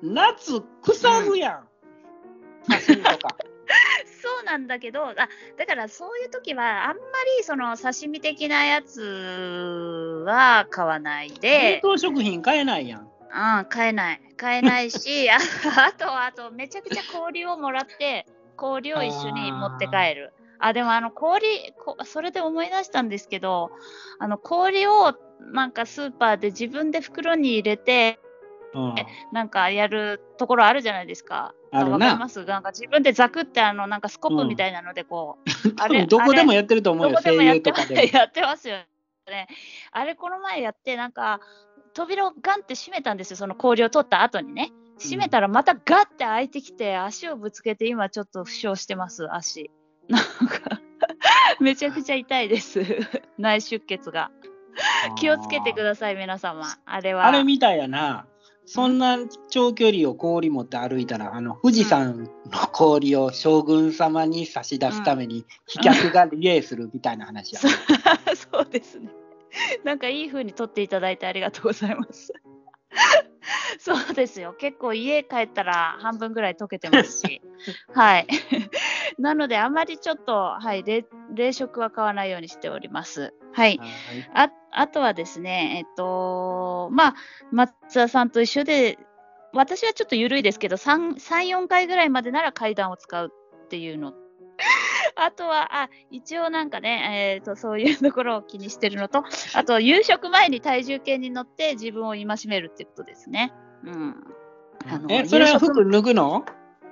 [0.02, 1.64] 夏腐るやん、
[2.70, 3.36] 刺身とか。
[4.22, 7.02] そうなんだけどあだからそういう時はあんま
[7.38, 13.00] りその刺身的なやつは買わない冷で、凍食品買えないやん。
[13.02, 14.20] うん、買えない。
[14.36, 20.32] 買えないし ああとあとめちゃくちゃ氷をもらって氷を一緒に持って帰る。
[20.58, 23.70] あでもあの氷こそれで思い出したんですけど
[24.18, 28.20] あの氷をなんかスーパーで自分で袋に入れて
[28.72, 28.94] うん、
[29.32, 31.54] なんかやるところあるじゃないですか。
[31.72, 32.44] あるなわかります？
[32.44, 38.18] なんか自分でザクってあのなんかスコップみたいなのでこう、 多分どこでもやってると思うよ、どこで声もやってま優とかでも。
[38.18, 38.76] やってますよ
[39.28, 39.48] ね。
[39.92, 41.40] あれこの前やってなんか
[41.94, 44.70] 扉をガンって閉めたんですよその氷を取った後にね。
[45.02, 49.70] 閉めたらまたガッて開いてきて足をぶつけて今ちょっと負傷してます足。
[50.08, 50.80] なんか
[51.60, 52.82] めちゃくちゃ痛いです
[53.38, 54.30] 内出血が。
[55.16, 56.64] 気をつけてください皆様。
[56.84, 57.26] あれは。
[57.26, 58.26] あれみたいやな。
[58.72, 62.28] そんな長距離を氷持って歩いたら、あの富士山の
[62.70, 67.60] 氷を将軍様に差し出すために、飛脚がリレーするみたいな話や。
[68.52, 69.10] そうですね。
[69.82, 72.32] なんかいい風に撮っていただいてありがとうございます。
[73.80, 74.54] そうですよ。
[74.56, 77.42] 結構家帰ったら半分ぐらい溶けてますし。
[77.92, 78.28] はい。
[79.18, 83.34] なのであまりちょっと、はい、冷冷食は買わないようにしております。
[83.52, 83.78] はい。
[83.78, 83.88] はい
[84.34, 87.14] ああとはですね、えっと、まあ、
[87.50, 88.98] 松田さんと一緒で、
[89.52, 93.32] 私はちょっと緩いですけど、3、3 4回ぐらいまでなら階段を使う
[93.64, 94.14] っていうの。
[95.16, 103.52] あとは、あ、一応なんかね、えーと、そういうところを気にしてるのと、あと、夕食前に体重計に乗って自分を戒めるってことですね。
[103.84, 104.24] うん。
[104.86, 106.44] あのえ、それは服脱ぐの？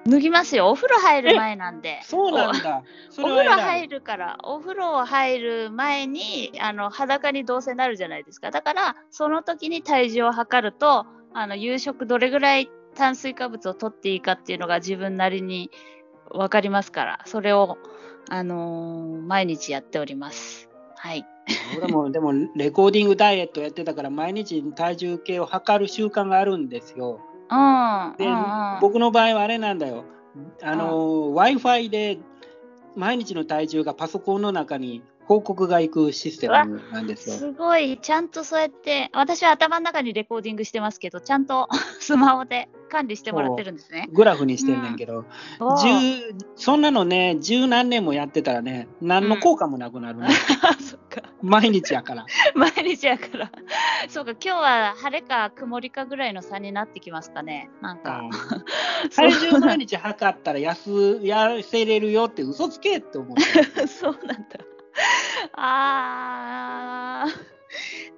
[0.08, 0.70] 脱ぎますよ。
[0.70, 2.00] お風呂入る前なんで。
[2.02, 2.82] そうなんだ。
[3.10, 8.50] そお風呂入るから、お風呂入る前にあの裸にどうせなるじゃないですか。
[8.50, 15.70] だから、その時に体重を測ると、あの夕食どれぐらい炭水化物を取っていいかっていうのが自分なりに
[16.30, 17.76] 分かりますから、それを、
[18.30, 20.70] あのー毎日やっております。
[20.96, 21.26] はい。
[21.78, 27.20] 俺もでもレコーディングダイエットやってたから毎日体重計を測る習慣があるんですよ。
[27.50, 28.16] うん。
[28.18, 28.26] で、
[28.80, 30.04] 僕の場合はあれなんだよ。
[30.62, 32.18] あの、Wi-Fi で
[32.96, 36.54] 毎日の体重がパソコンの中に報告がいくシステム
[36.90, 37.36] なんですよ。
[37.36, 41.68] すごい、ちゃんとそうやって、私は頭の中にレコーディングしてますけど、ちゃんと
[42.00, 44.08] スマホで管理してもらってるんですね。
[44.10, 45.26] グラフにしてんねんけど、
[45.60, 50.28] おー十そんなのね、十何年もやってたらね、何の効果もなくなるね。
[50.80, 51.20] そっか。
[51.42, 52.24] 毎日やから。
[52.56, 53.52] 毎日やから。
[54.08, 57.68] そうか、今日は晴れか曇りかぐらいの差になってきますかね。
[57.82, 58.22] なんか。
[59.14, 63.86] 体重毎日測ったら痩せれるよって嘘つけって思って。
[63.86, 64.58] そうなんだ。
[65.54, 67.58] あー。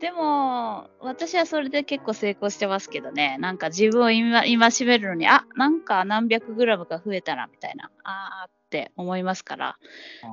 [0.01, 3.37] でも、私はそれで結構成功してますけどね。
[3.39, 7.91] なんか自分を戒戒めるのに、あなんか何百グラムか増えたな、みたいな。
[8.05, 9.77] あーって思いますから。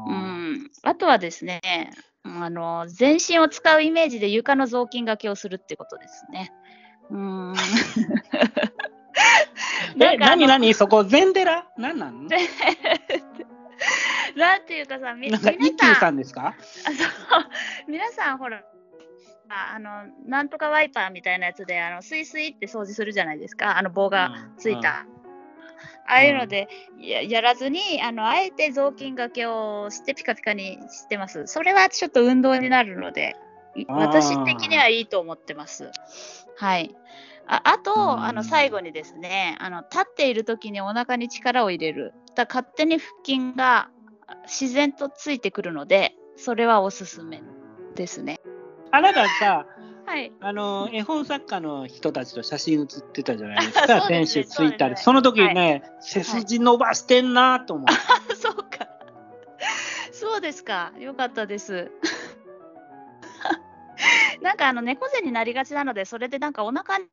[0.08, 0.70] うん。
[0.84, 1.62] あとはですね、
[2.24, 6.54] あの、全身を使うイメージで床の雑巾がけをするってことですね。
[7.10, 7.54] うん。
[9.96, 10.74] な え、んかあの何何？
[10.74, 11.68] そこ、禅寺？
[11.78, 12.28] 何なの
[14.36, 16.48] なんていうかさ、みなんか一休さんですか？
[16.48, 16.54] あ
[16.92, 17.12] そう。
[17.88, 18.64] 皆さんほら
[19.50, 23.78] ああのなんとかワイパーみたいなやつであのスイスイって掃除するじゃないですか。
[23.78, 25.06] あの棒がついた、あ
[26.06, 26.68] あいうので
[27.00, 31.48] ややらずにあのあえて雑巾がけをしてピカピカにしてます。
[31.48, 33.36] それはちょっと運動になるので
[33.88, 35.92] 私的にはいいと思ってます。
[36.58, 36.94] はい
[37.48, 43.90] ああと、うんあの最後にですねあの立っている時にお腹に力を入れるだ勝手に腹筋が
[44.44, 47.42] 自然とついてくるので、それはおすすめ
[47.96, 48.40] ですね。
[48.92, 49.66] あなたさ、
[50.06, 50.32] はい。
[50.40, 54.96] あの絵本作家の人たちと写真写ってたじゃないですか、 ですね先週ツイッターで。
[54.96, 57.86] その時ね、背筋伸ばしてんなと思っ
[58.30, 58.36] て。
[58.36, 58.88] そうか。
[60.12, 60.94] そうですか。
[61.00, 61.92] よかったです。
[64.42, 67.06] なんかあの猫背になりがちなので、それでなんかお腹に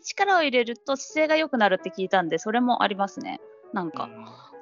[0.00, 3.40] 力を入れると姿勢が良くなるって聞いたんで、それもありますね。
[3.72, 4.08] なんか。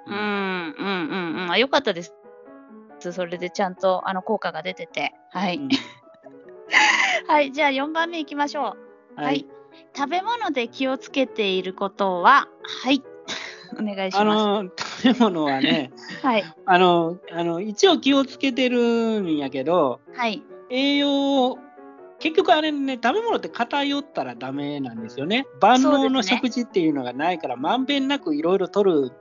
[0.06, 1.50] うん、うん、うん、うん。
[1.50, 2.14] あ、よかったです。
[3.12, 5.14] それでちゃんとあの効果が出てて。
[5.30, 5.56] はい。
[5.56, 5.68] うん
[7.28, 7.52] はい。
[7.52, 8.76] じゃあ4番目いきましょ
[9.16, 9.20] う。
[9.20, 9.46] はい。
[9.96, 12.48] 食べ物で気をつけていることは、
[12.82, 13.02] はい。
[13.78, 16.16] お願いしあまの食べ物はね、す。
[16.26, 16.44] はい。
[16.64, 18.80] あのあの一応気をつけてる
[19.22, 20.42] んやけど、はい。
[20.70, 21.58] 栄養
[22.18, 25.46] 結局あれね、食べ物って偏ったらダメなんですよね。
[25.60, 29.12] 万能の食事っていうのがないから、まんべんなくいろいろ取るん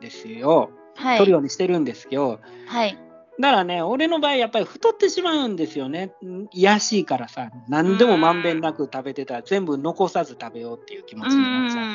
[0.00, 0.70] ですよ。
[0.96, 1.18] はい。
[1.18, 2.40] 取るようにしてるんですよ。
[2.66, 2.98] はい。
[3.38, 6.12] だからね、俺の場合、やっぱり太ってしまうんですよね。
[6.22, 11.86] ん癒やしいからさ、何でもまんべんなく食べてたら、全部残さず食べようっていう気持ちになっちゃう。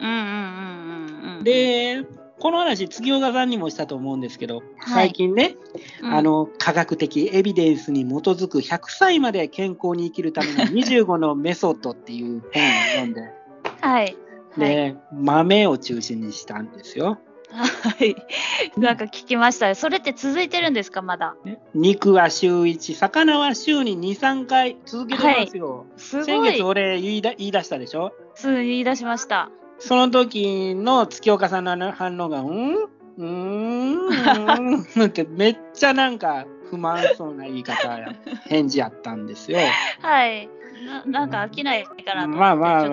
[0.00, 1.44] うんうんうんうんうん。
[1.44, 2.04] で、
[2.38, 4.64] この話、月岡さんにもしたと思うんですけど、はい
[5.04, 5.56] 最近ね、
[6.02, 13.22] うん、あの科学的エビデンスに基づく100歳まで健康に生きるための25のメソッドっていう本を読んで、
[13.80, 14.16] はい。
[14.58, 17.18] で、豆を中心にしたんですよ。
[17.50, 18.16] はい。
[18.78, 19.74] なんか聞きました。
[19.74, 21.36] それって続いてるんですか、まだ？
[21.74, 25.86] 肉は週1、魚は週に2、3回続けてますよ。
[25.96, 26.62] すごい先月。
[26.64, 28.12] 俺言いだ言い出したでしょ？
[28.34, 29.50] すぐ言い出しました。
[29.78, 38.08] その時の月岡さんの反応が、うんうーんんってめっちゃなんか不満そうな言い方や、
[38.46, 39.58] 返事やったんですよ。
[40.00, 40.48] はい。
[40.86, 42.38] ななんか飽きないかなと思って。
[42.40, 42.86] まあまあ、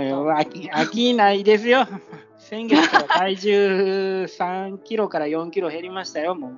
[0.43, 1.87] 飽き飽きないですよ。
[2.37, 6.51] 先月から体重3キロから4キロ減りましたよ、もう。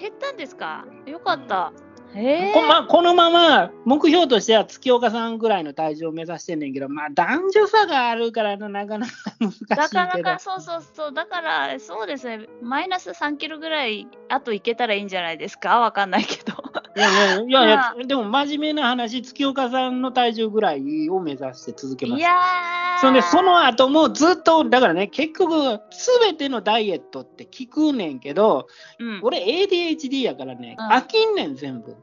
[0.00, 0.84] 減ったんですか？
[1.06, 1.72] よかった。
[1.76, 2.52] へえ。
[2.52, 9.76] こまこのまま目標としては月岡さんぐらいの体重を目指してんねんけど、まあ男女差があるからななかなか難しいけど。
[9.76, 11.12] なかなかそうそうそう。
[11.12, 12.46] だから、そうですね。
[12.62, 15.80] マイナス3キロぐらい、あといけたらいいんじゃないですか？
[15.80, 16.67] わかんないけど。
[16.96, 22.20] いやいやいやでも真面目な話、月岡さんの体重ぐらいを目指して続けます。
[22.20, 23.00] いやー。
[23.00, 28.66] そんで、その後もずっと、だからね、結局、すべてのダイエットって聞くねんけど、
[28.98, 31.96] うん、俺 ADHD やからね、うん飽きんねん、全部。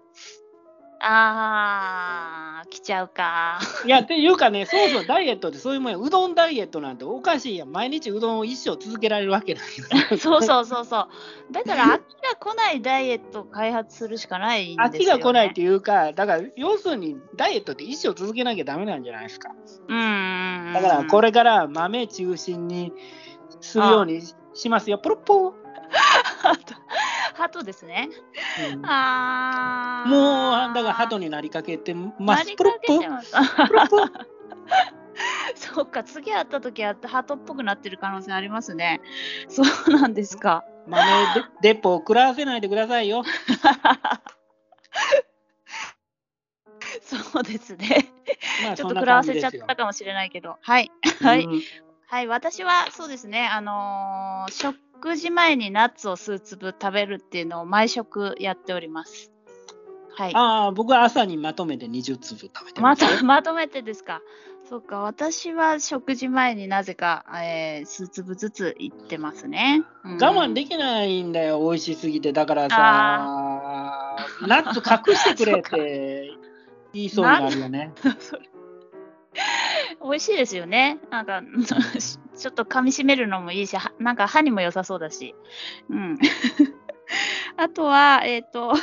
[0.99, 3.59] あー、来ちゃうか。
[3.85, 5.97] いや、っていうかね、そうそう、ダイエットってそういうもんや。
[5.97, 7.71] うどんダイエットなんておかしいやん。
[7.71, 9.63] 毎日うどんを一生続けられるわけない。
[10.17, 11.07] そうそうそうそう。
[11.51, 14.89] だから飽きが来ないダイエットを開発するしかないんですよ、ね。
[14.89, 19.51] 飽きが来ないっていうか、だから、要するに、ダイエットって一生続けなきゃダメなんじゃないですか。
[19.87, 20.71] うん。
[20.73, 22.93] だから、これから豆中心に
[23.61, 24.21] するように
[24.53, 24.97] しますよ。
[24.97, 25.53] ポロッポー。
[27.35, 28.09] 鳩ですね。
[28.73, 30.09] うんあー。
[30.09, 32.43] もう、だから、鳩になりかけてます。
[32.43, 32.97] なりポロッポー。
[32.97, 33.33] かけてます。
[35.55, 39.01] そうか、次会った時は鳩っぽくなってる可能性ありますね。
[39.47, 40.63] そうなんですか。
[40.87, 41.09] 豆で
[41.61, 43.23] デポを食らわせないでくださいよ。
[47.01, 48.11] そうですね。
[48.63, 50.57] まあちょっと食らわせちゃったかもしれないけど。
[50.61, 50.91] はい。
[51.21, 51.45] はい。
[51.45, 51.61] うん
[52.07, 54.77] はい、私はそうですね、あのー食
[55.15, 59.31] 事前にナッツを数粒食べるっていうのを毎食やっております。
[60.17, 60.31] はい。
[60.35, 63.09] ああ、僕は朝にまとめて20粒食べてまますよ。
[63.17, 64.21] た まとめてですか？
[64.67, 69.83] そうか、私は食事前になぜか、えー数粒ずついってますね。
[70.03, 72.33] うん我慢できないんだよ、美味しすぎて。
[72.33, 72.75] だからさ、
[74.47, 76.31] ナッツ隠してくれって
[76.93, 77.93] 言いそうになるよね。
[80.01, 80.99] 美味しいですよね。
[81.09, 81.41] なんか、
[82.37, 85.35] ちょっと噛み締めるのもいいし、はなんか歯にも良さそうだし。
[85.89, 86.19] うん。
[87.57, 88.73] あとは、えっ、と、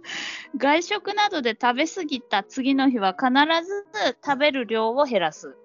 [0.56, 3.30] 外食などで食べ過ぎた次の日は必
[3.64, 3.86] ず
[4.24, 5.56] 食べる量を減らす。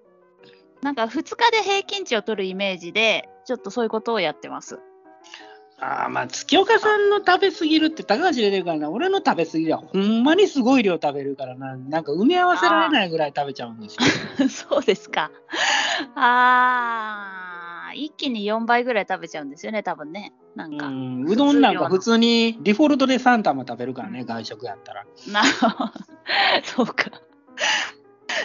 [0.82, 4.80] なんか2日で平均値を取るイメージで、ちょっとそういうことをやってます。
[5.82, 14.48] ああ、まあ、月岡さんの食べ過ぎるって高橋出てるからな、俺の食べ過ぎはほんまにすごい量食べるからな、なんか埋め合わせられないぐらい食べちゃうんですよ。
[14.70, 15.32] そうですか。
[16.14, 20.32] あー、一気に4倍ぐらい食べちゃうんですよね、多分ね。
[20.54, 20.86] なんか。
[20.86, 25.04] うん、うどんなんか普通にデフォルトで3玉食べるからね、外食やったら。
[25.32, 25.92] なるほど。
[26.62, 27.10] そうか。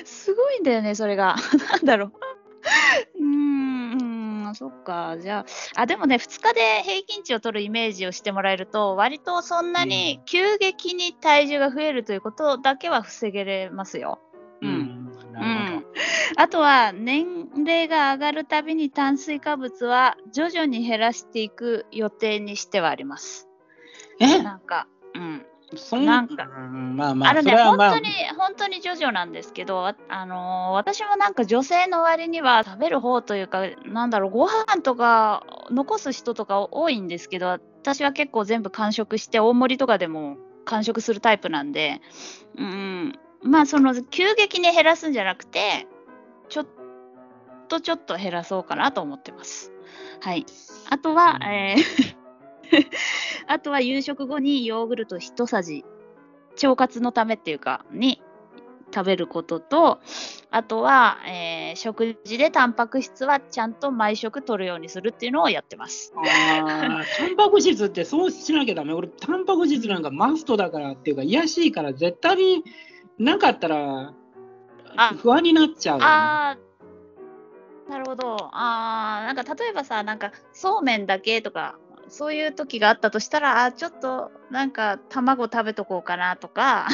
[0.05, 1.35] すごいんだよね、それが。
[1.71, 2.11] なんだろう。
[4.57, 5.17] そっか。
[5.19, 5.45] じゃ
[5.75, 14.19] あ、あ、でもね、2日で平均値を取るイメージをしてもらえると、割とそんなに急激に体重が増えるということだけは防げれますよ。
[14.61, 15.87] うんなるほど。
[16.37, 23.47] あとは年齢が上がるたびに炭水化物は徐々に減らしていく予定にしてはあります。
[24.19, 24.41] え？
[24.41, 25.45] なんか、うん。
[25.75, 42.01] そんなんかうんまあまあ、あのね、まあ本当に、本当にジョジョなんですけど、ああのー私もなんか女性の割には食べる方というか、なんだろう、ご飯とか残す人とか多いんですけど、私は結構全部完食して、大盛りとかでも完食するタイプなんで、
[42.57, 45.85] うん、まあ、その急激に減らすんじゃなくて、
[46.47, 46.67] ちょっ
[47.67, 49.73] とちょっと減らそうかなと思ってます。
[50.21, 50.45] はい。
[50.89, 52.26] あとは、えー
[53.47, 55.85] あとは夕食後にヨーグルト一さじ
[56.63, 58.21] 腸活のためっていうかに
[58.93, 59.99] 食べることと
[60.49, 66.13] あとは、えー食事でタンパク質はちゃんと毎食取るようにするっていうのをやってます。
[66.15, 68.93] あータンパク質ってそうしなきゃダメ。
[68.93, 72.63] 俺、タンパク質なんかマストだからっていうか、癒やしいから、絶対に
[73.19, 74.13] なかったら
[74.95, 78.37] あ不安になっちゃうよね、あーなるほど。
[78.51, 81.77] あーなんか例えばさなんかそうめんだけとか
[82.09, 86.87] そういう時があったとしたらあーちょっとなんか卵食べとこうかなとか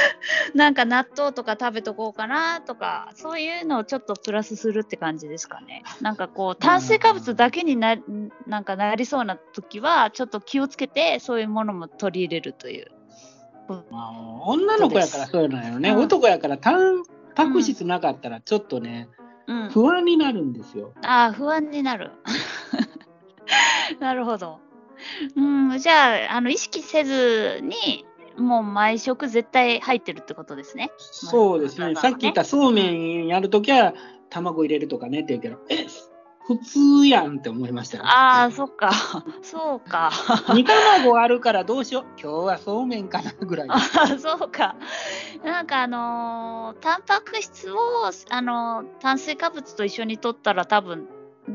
[0.54, 5.84] なんか納豆とか食べとこうかなとかそういうのをちょっとプラスするって感じですかね。
[6.00, 7.96] なんかこう炭水化物だけにな
[8.46, 12.90] なんかなりそうな時はちょっと気をつけてそういうものも取り入れるという。
[13.68, 14.10] まあ
[14.46, 15.90] 女の子やからそういうのよね。
[15.90, 17.02] うん男やからタン
[17.34, 19.08] パク質なかったらちょっとね、
[19.46, 20.92] うん、不安になるんですよ。
[21.02, 22.10] ああ、不安になる。
[24.00, 24.60] なるほど。
[25.36, 28.04] うん、じゃあ、あの意識せずに、
[28.36, 30.90] もう毎食絶対入ってるってことですね。
[30.98, 31.92] そうですね。
[31.92, 33.94] まあさっき言ったそうめんやるときは
[34.30, 35.86] 卵入れるとかねって言うけど、え
[36.48, 38.06] 普通やんって思いましたよ。
[38.06, 38.90] ああ、そっか。
[39.42, 40.10] そうか。
[40.54, 42.04] 煮卵あるからどうしよう。
[42.18, 43.68] 今日はそうめんかなぐらい。
[43.68, 44.74] あーそうか。
[45.44, 47.76] なんかあのータンパク質を、
[48.30, 51.06] あのー炭水化物と一緒に取ったら多分、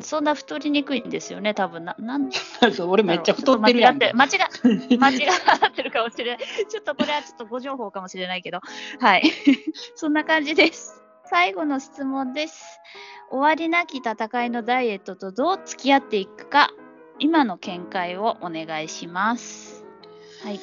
[0.02, 1.96] そんな太りにくいんですよね、多分な。
[2.00, 2.30] なん
[2.88, 3.98] 俺めっちゃ太ってるやん。
[3.98, 5.14] 間違って間違 間違
[5.70, 6.46] ってるかもしれない。
[6.70, 8.60] ちょっとこれはちょっとご情報かもしれないけど。
[9.00, 9.24] はい。
[9.96, 11.02] そんな感じです。
[11.26, 12.80] 最後の質問です。
[13.30, 16.72] 終わりなき戦いのダイエットとどう付き合っていくか、
[17.20, 19.86] 今の見解をお願いします。
[20.44, 20.60] はい。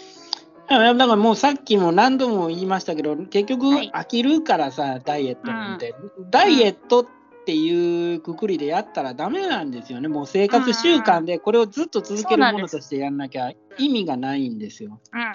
[0.69, 5.95] だからもうさっきも何度も言いましたけど結局はい飽きるからさ、ダイエットなんて、
[6.31, 7.20] ダイエットって
[7.55, 15.01] いうくくりでやったらダメなんですよねもう生活習慣でこれをずっと続けるものとしてやんなきゃ意味がないんですよ。
[15.13, 15.33] うん。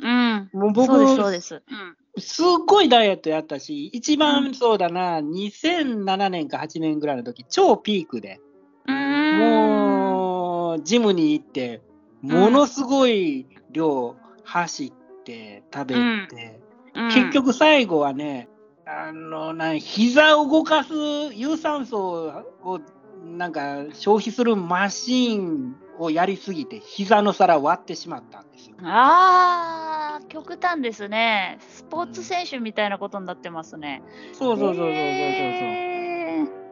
[0.00, 0.50] うん。
[0.52, 1.54] もう僕そうです、そうです。
[1.54, 1.96] うん。
[2.22, 8.40] すっごいダイエットやったし一番そうだな、2007年か8年ぐらいの時超ピークで
[8.86, 9.38] うーん。
[9.38, 11.82] もうジムに行って
[12.20, 14.92] ものすごい量走っ
[15.24, 15.94] て食べ
[16.28, 16.60] て。
[16.94, 18.48] うん、結局最後はね、
[18.84, 20.92] あのな膝を動かす
[21.34, 22.80] 有酸素を
[23.24, 28.76] なんか消費するマシーンをやりすぎて膝の皿割ってしまったんですよ。
[28.82, 31.58] ああ、極端ですね。
[31.60, 34.02] スポーツ選手みたいなことになってますね。
[34.32, 34.92] そうそうそうそうそうそう。
[34.92, 36.62] へー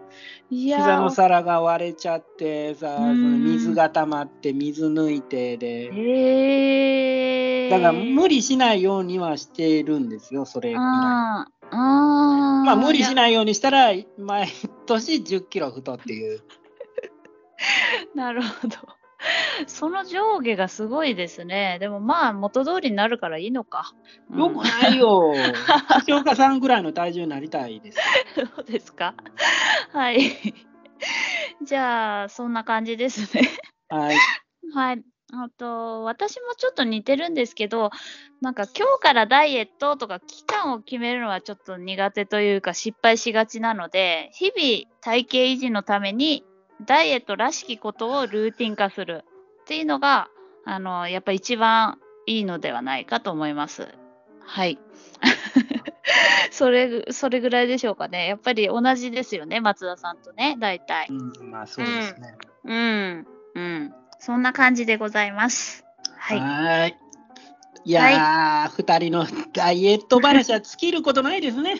[0.50, 10.84] 膝の皿が割れちゃってさ、そのうん水が溜まって水抜いてで、へーだから無理しないようにはしてるんですよ、それぐらい。
[10.84, 14.48] あーあーまあ無理しいないようにしたら毎
[14.86, 16.36] 年10キロ太っていう。
[16.36, 16.40] や
[18.14, 18.76] なるほど。
[19.66, 21.76] その上下がすごいですね。
[21.78, 23.92] でもまあ元通りになるからいいのか。
[24.30, 25.34] うんよくないよ。
[26.06, 27.98] 橋岡さんぐらいの体重になりたいです。
[28.56, 29.14] そうですか。
[29.92, 30.20] はい。
[31.62, 33.48] じゃあ、そんな感じですね。
[33.88, 34.16] はい。
[34.72, 35.02] はい。
[35.32, 37.90] あと、私もちょっと似てるんですけど、
[38.40, 46.44] なんか今日からダイエットとか期間を決めるのはちょっと苦手というか失敗しがちなので、日々体型維持のために
[46.84, 49.24] ダイエットらしきことをルーティン化する
[49.62, 50.28] っていうのが、
[50.64, 53.88] あの、やっぱ一番いいのではないかと思います。
[54.42, 54.78] はい。
[56.50, 58.26] それ、それぐらいでしょうかね。
[58.26, 61.06] やっぱり同じですよね、松田さんとね、大体。
[61.08, 62.34] うん、まあそうですね。
[62.64, 63.94] うん、うん。
[64.20, 65.84] そんな感じでございます。
[66.16, 66.38] はい。
[66.38, 66.96] ーい。
[67.86, 71.76] いやー、二、人のダイエット話は尽きることないですね。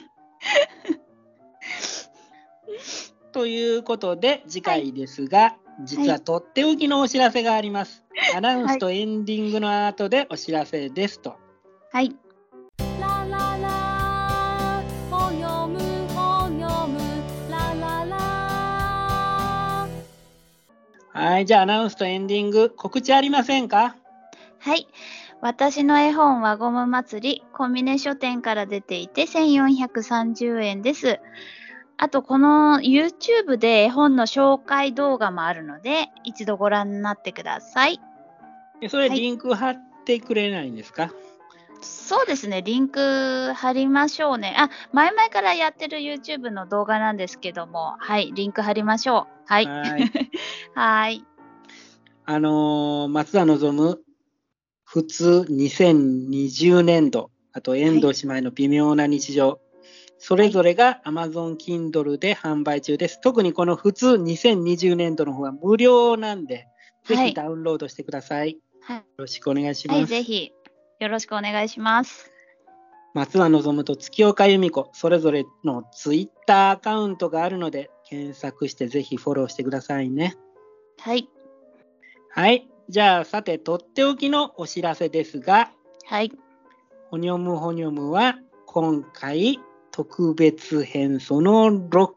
[3.32, 8.02] ということで、次回ですが、実はとっておきのお知らせがあります。
[8.34, 11.36] アナウンスとエンディングの後でお知らせですと。
[11.92, 12.16] はい。
[21.12, 23.96] はい、じゃあアナウンスとエンディング、告知ありませんか？
[24.58, 24.86] はい。
[25.40, 31.18] 私の絵本はゴム祭り、コンビネ書店から出ていて1430円です。
[31.96, 38.00] あと、この YouTube で絵本の紹介動画もあるので、一度ご覧になってください。
[38.82, 41.10] えそれはいリンク貼ってくれないんですか、
[41.82, 44.54] そうですね、リンク貼りましょうね。
[44.58, 49.39] あ、前々からやってる YouTube の動画なんですけども、はい、リンク貼りましょう。
[49.50, 49.66] はい。
[49.66, 50.10] はい
[50.74, 51.24] はい。
[52.24, 53.98] あのー松田望
[54.84, 59.60] 普通2020年度、あと遠藤姉妹の微妙な日常、
[60.18, 63.20] それぞれが Amazon Kindle で販売中です。
[63.20, 66.68] 特にこの普通2020年度の方は無料なんで、
[67.04, 68.58] ぜはいひダウンロードしてください。
[68.82, 69.96] はいよろしくお願いします。
[69.96, 70.52] はい、ぜひ、
[71.00, 72.30] よろしくお願いします。
[73.14, 80.36] 松田望と月岡由美子、それぞれのツイッターアカウントがあるので、検索してぜひフォローしてくださいね。
[80.98, 81.28] はい。
[82.30, 82.68] はい。
[82.88, 85.70] じゃあ、さて、とっておきのお知らせですが、
[86.06, 86.32] はい。
[87.08, 88.36] ほにょむほにょむは、
[88.66, 89.60] 今回、
[89.92, 92.12] 特別編その6。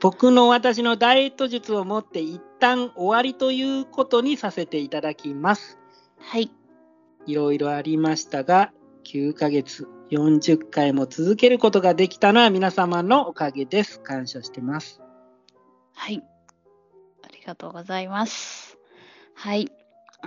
[0.00, 5.78] 僕の私のダイエット術をもって一旦終わりということにさせていただきます。
[6.18, 6.50] はい。
[7.26, 8.72] いろいろありましたが、
[9.04, 14.00] 9ヶ月、40回も続けることができたのは皆様のおかげです。
[14.00, 15.02] 感謝してます。
[15.96, 16.22] はい。
[17.24, 18.78] ありがとうございます。
[19.34, 19.72] はい。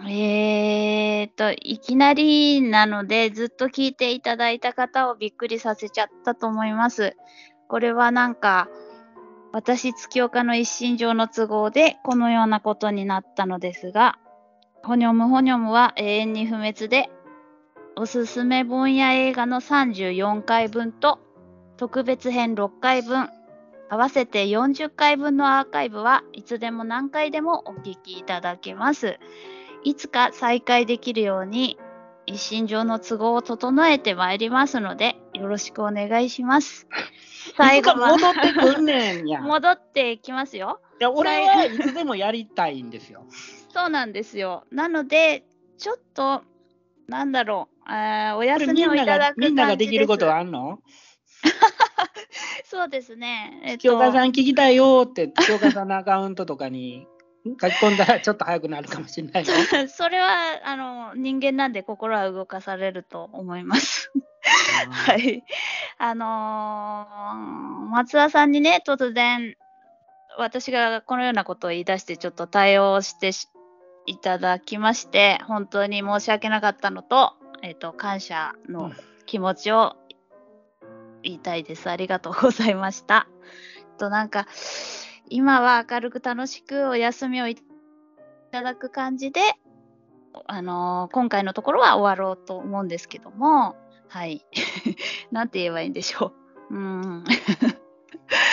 [0.08, 7.16] えーと、いきなりなので、ずっと聞いていただいた方をびっくりさせちゃったと思います。
[7.68, 8.68] これはなんか、
[9.52, 14.20] 私、月岡の一身上の都合で、このようなことになったのですが、
[14.84, 17.10] ホニョムホニョムは永遠に不滅で、
[17.96, 21.20] おすすめ本や映画の34回分と、
[21.78, 23.30] 特別編6回分、
[23.90, 29.20] 合わせて40回分のアーカイブはいつでも何回でもお聞きいただけます。
[29.84, 31.80] いつか再開できるように
[32.26, 36.88] 一身上の都合を整えてまいりますのでよろしくお願いします。
[37.58, 39.40] 最後は戻ってくんねんや。
[39.40, 40.80] い 戻ってきますよ。
[41.00, 43.26] や、俺はいつでもやりたいんですよ。
[43.74, 44.66] そうなんですよ。
[44.72, 45.46] なので
[45.78, 46.44] ちょっと
[47.08, 50.80] なんだろうあーお休みをいがただくみんなができることははあんの？
[52.66, 53.62] そうですね。
[53.64, 57.08] えっ清川さん聞きたいよって、清川さんのアカウントとかに
[57.62, 59.54] 書き込んだらちょっと早くなるかもしれないよ。
[59.90, 64.12] それはあの人間なんで心は動かされると思います。
[64.90, 65.16] は。
[65.16, 65.44] い。
[65.98, 69.56] あのー松田さんにね、突然、
[70.38, 73.50] 私がこのようなことを言い出して、ちょっと対応してし
[74.06, 78.92] いただきまして、本当に申し訳なかったのと、えっ、と、感謝の
[79.26, 79.96] 気持ちを
[81.24, 81.90] 言いたいです。
[81.90, 83.28] ありがとうございました。
[83.98, 84.48] と、なんか、
[85.30, 87.58] 今は明るく楽しくお休みをい
[88.52, 89.42] ただく感じで、
[90.46, 93.76] あのー今回のところは終わろうと思うんですけども、
[94.08, 94.46] はい。
[95.32, 96.34] なんて言えばいいんでしょ
[96.70, 96.76] う。
[96.76, 97.24] うん。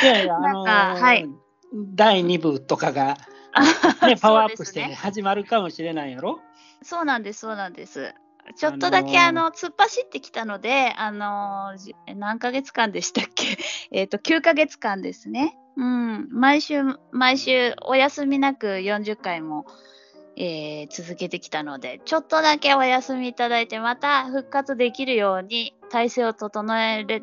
[0.02, 1.28] いやいや、あなんのかはい
[1.72, 3.16] 第2部とかが、
[4.06, 6.40] ね、パワーアップして、ね、始まるかもしれないやろ
[6.82, 8.14] そうなんです、そうなんです。
[8.54, 11.72] ちょっとだけ、ああの突っ走ってきたので、あの
[12.14, 13.58] 何ヶ月間でしたっけ？
[13.90, 15.58] えっと、9ヶ月間ですね。
[15.76, 16.28] うん。
[16.30, 16.82] 毎週、
[17.12, 19.66] 毎週、お休みなく40回も、
[20.36, 27.22] えー続けてきたので、ちょっとだけお休みいただいて、また復活できるように体制を整えれ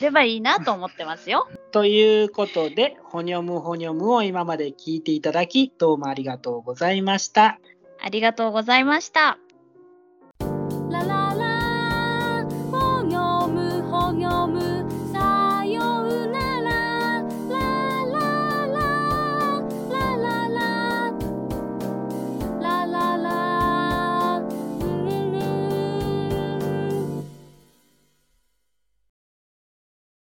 [0.00, 1.48] ればいいなと思ってますよ。
[1.72, 7.58] ということで、ほにょむほにょむを今まで聞いていただき、どうもありがとうございました。
[8.00, 9.38] ありがとうございました。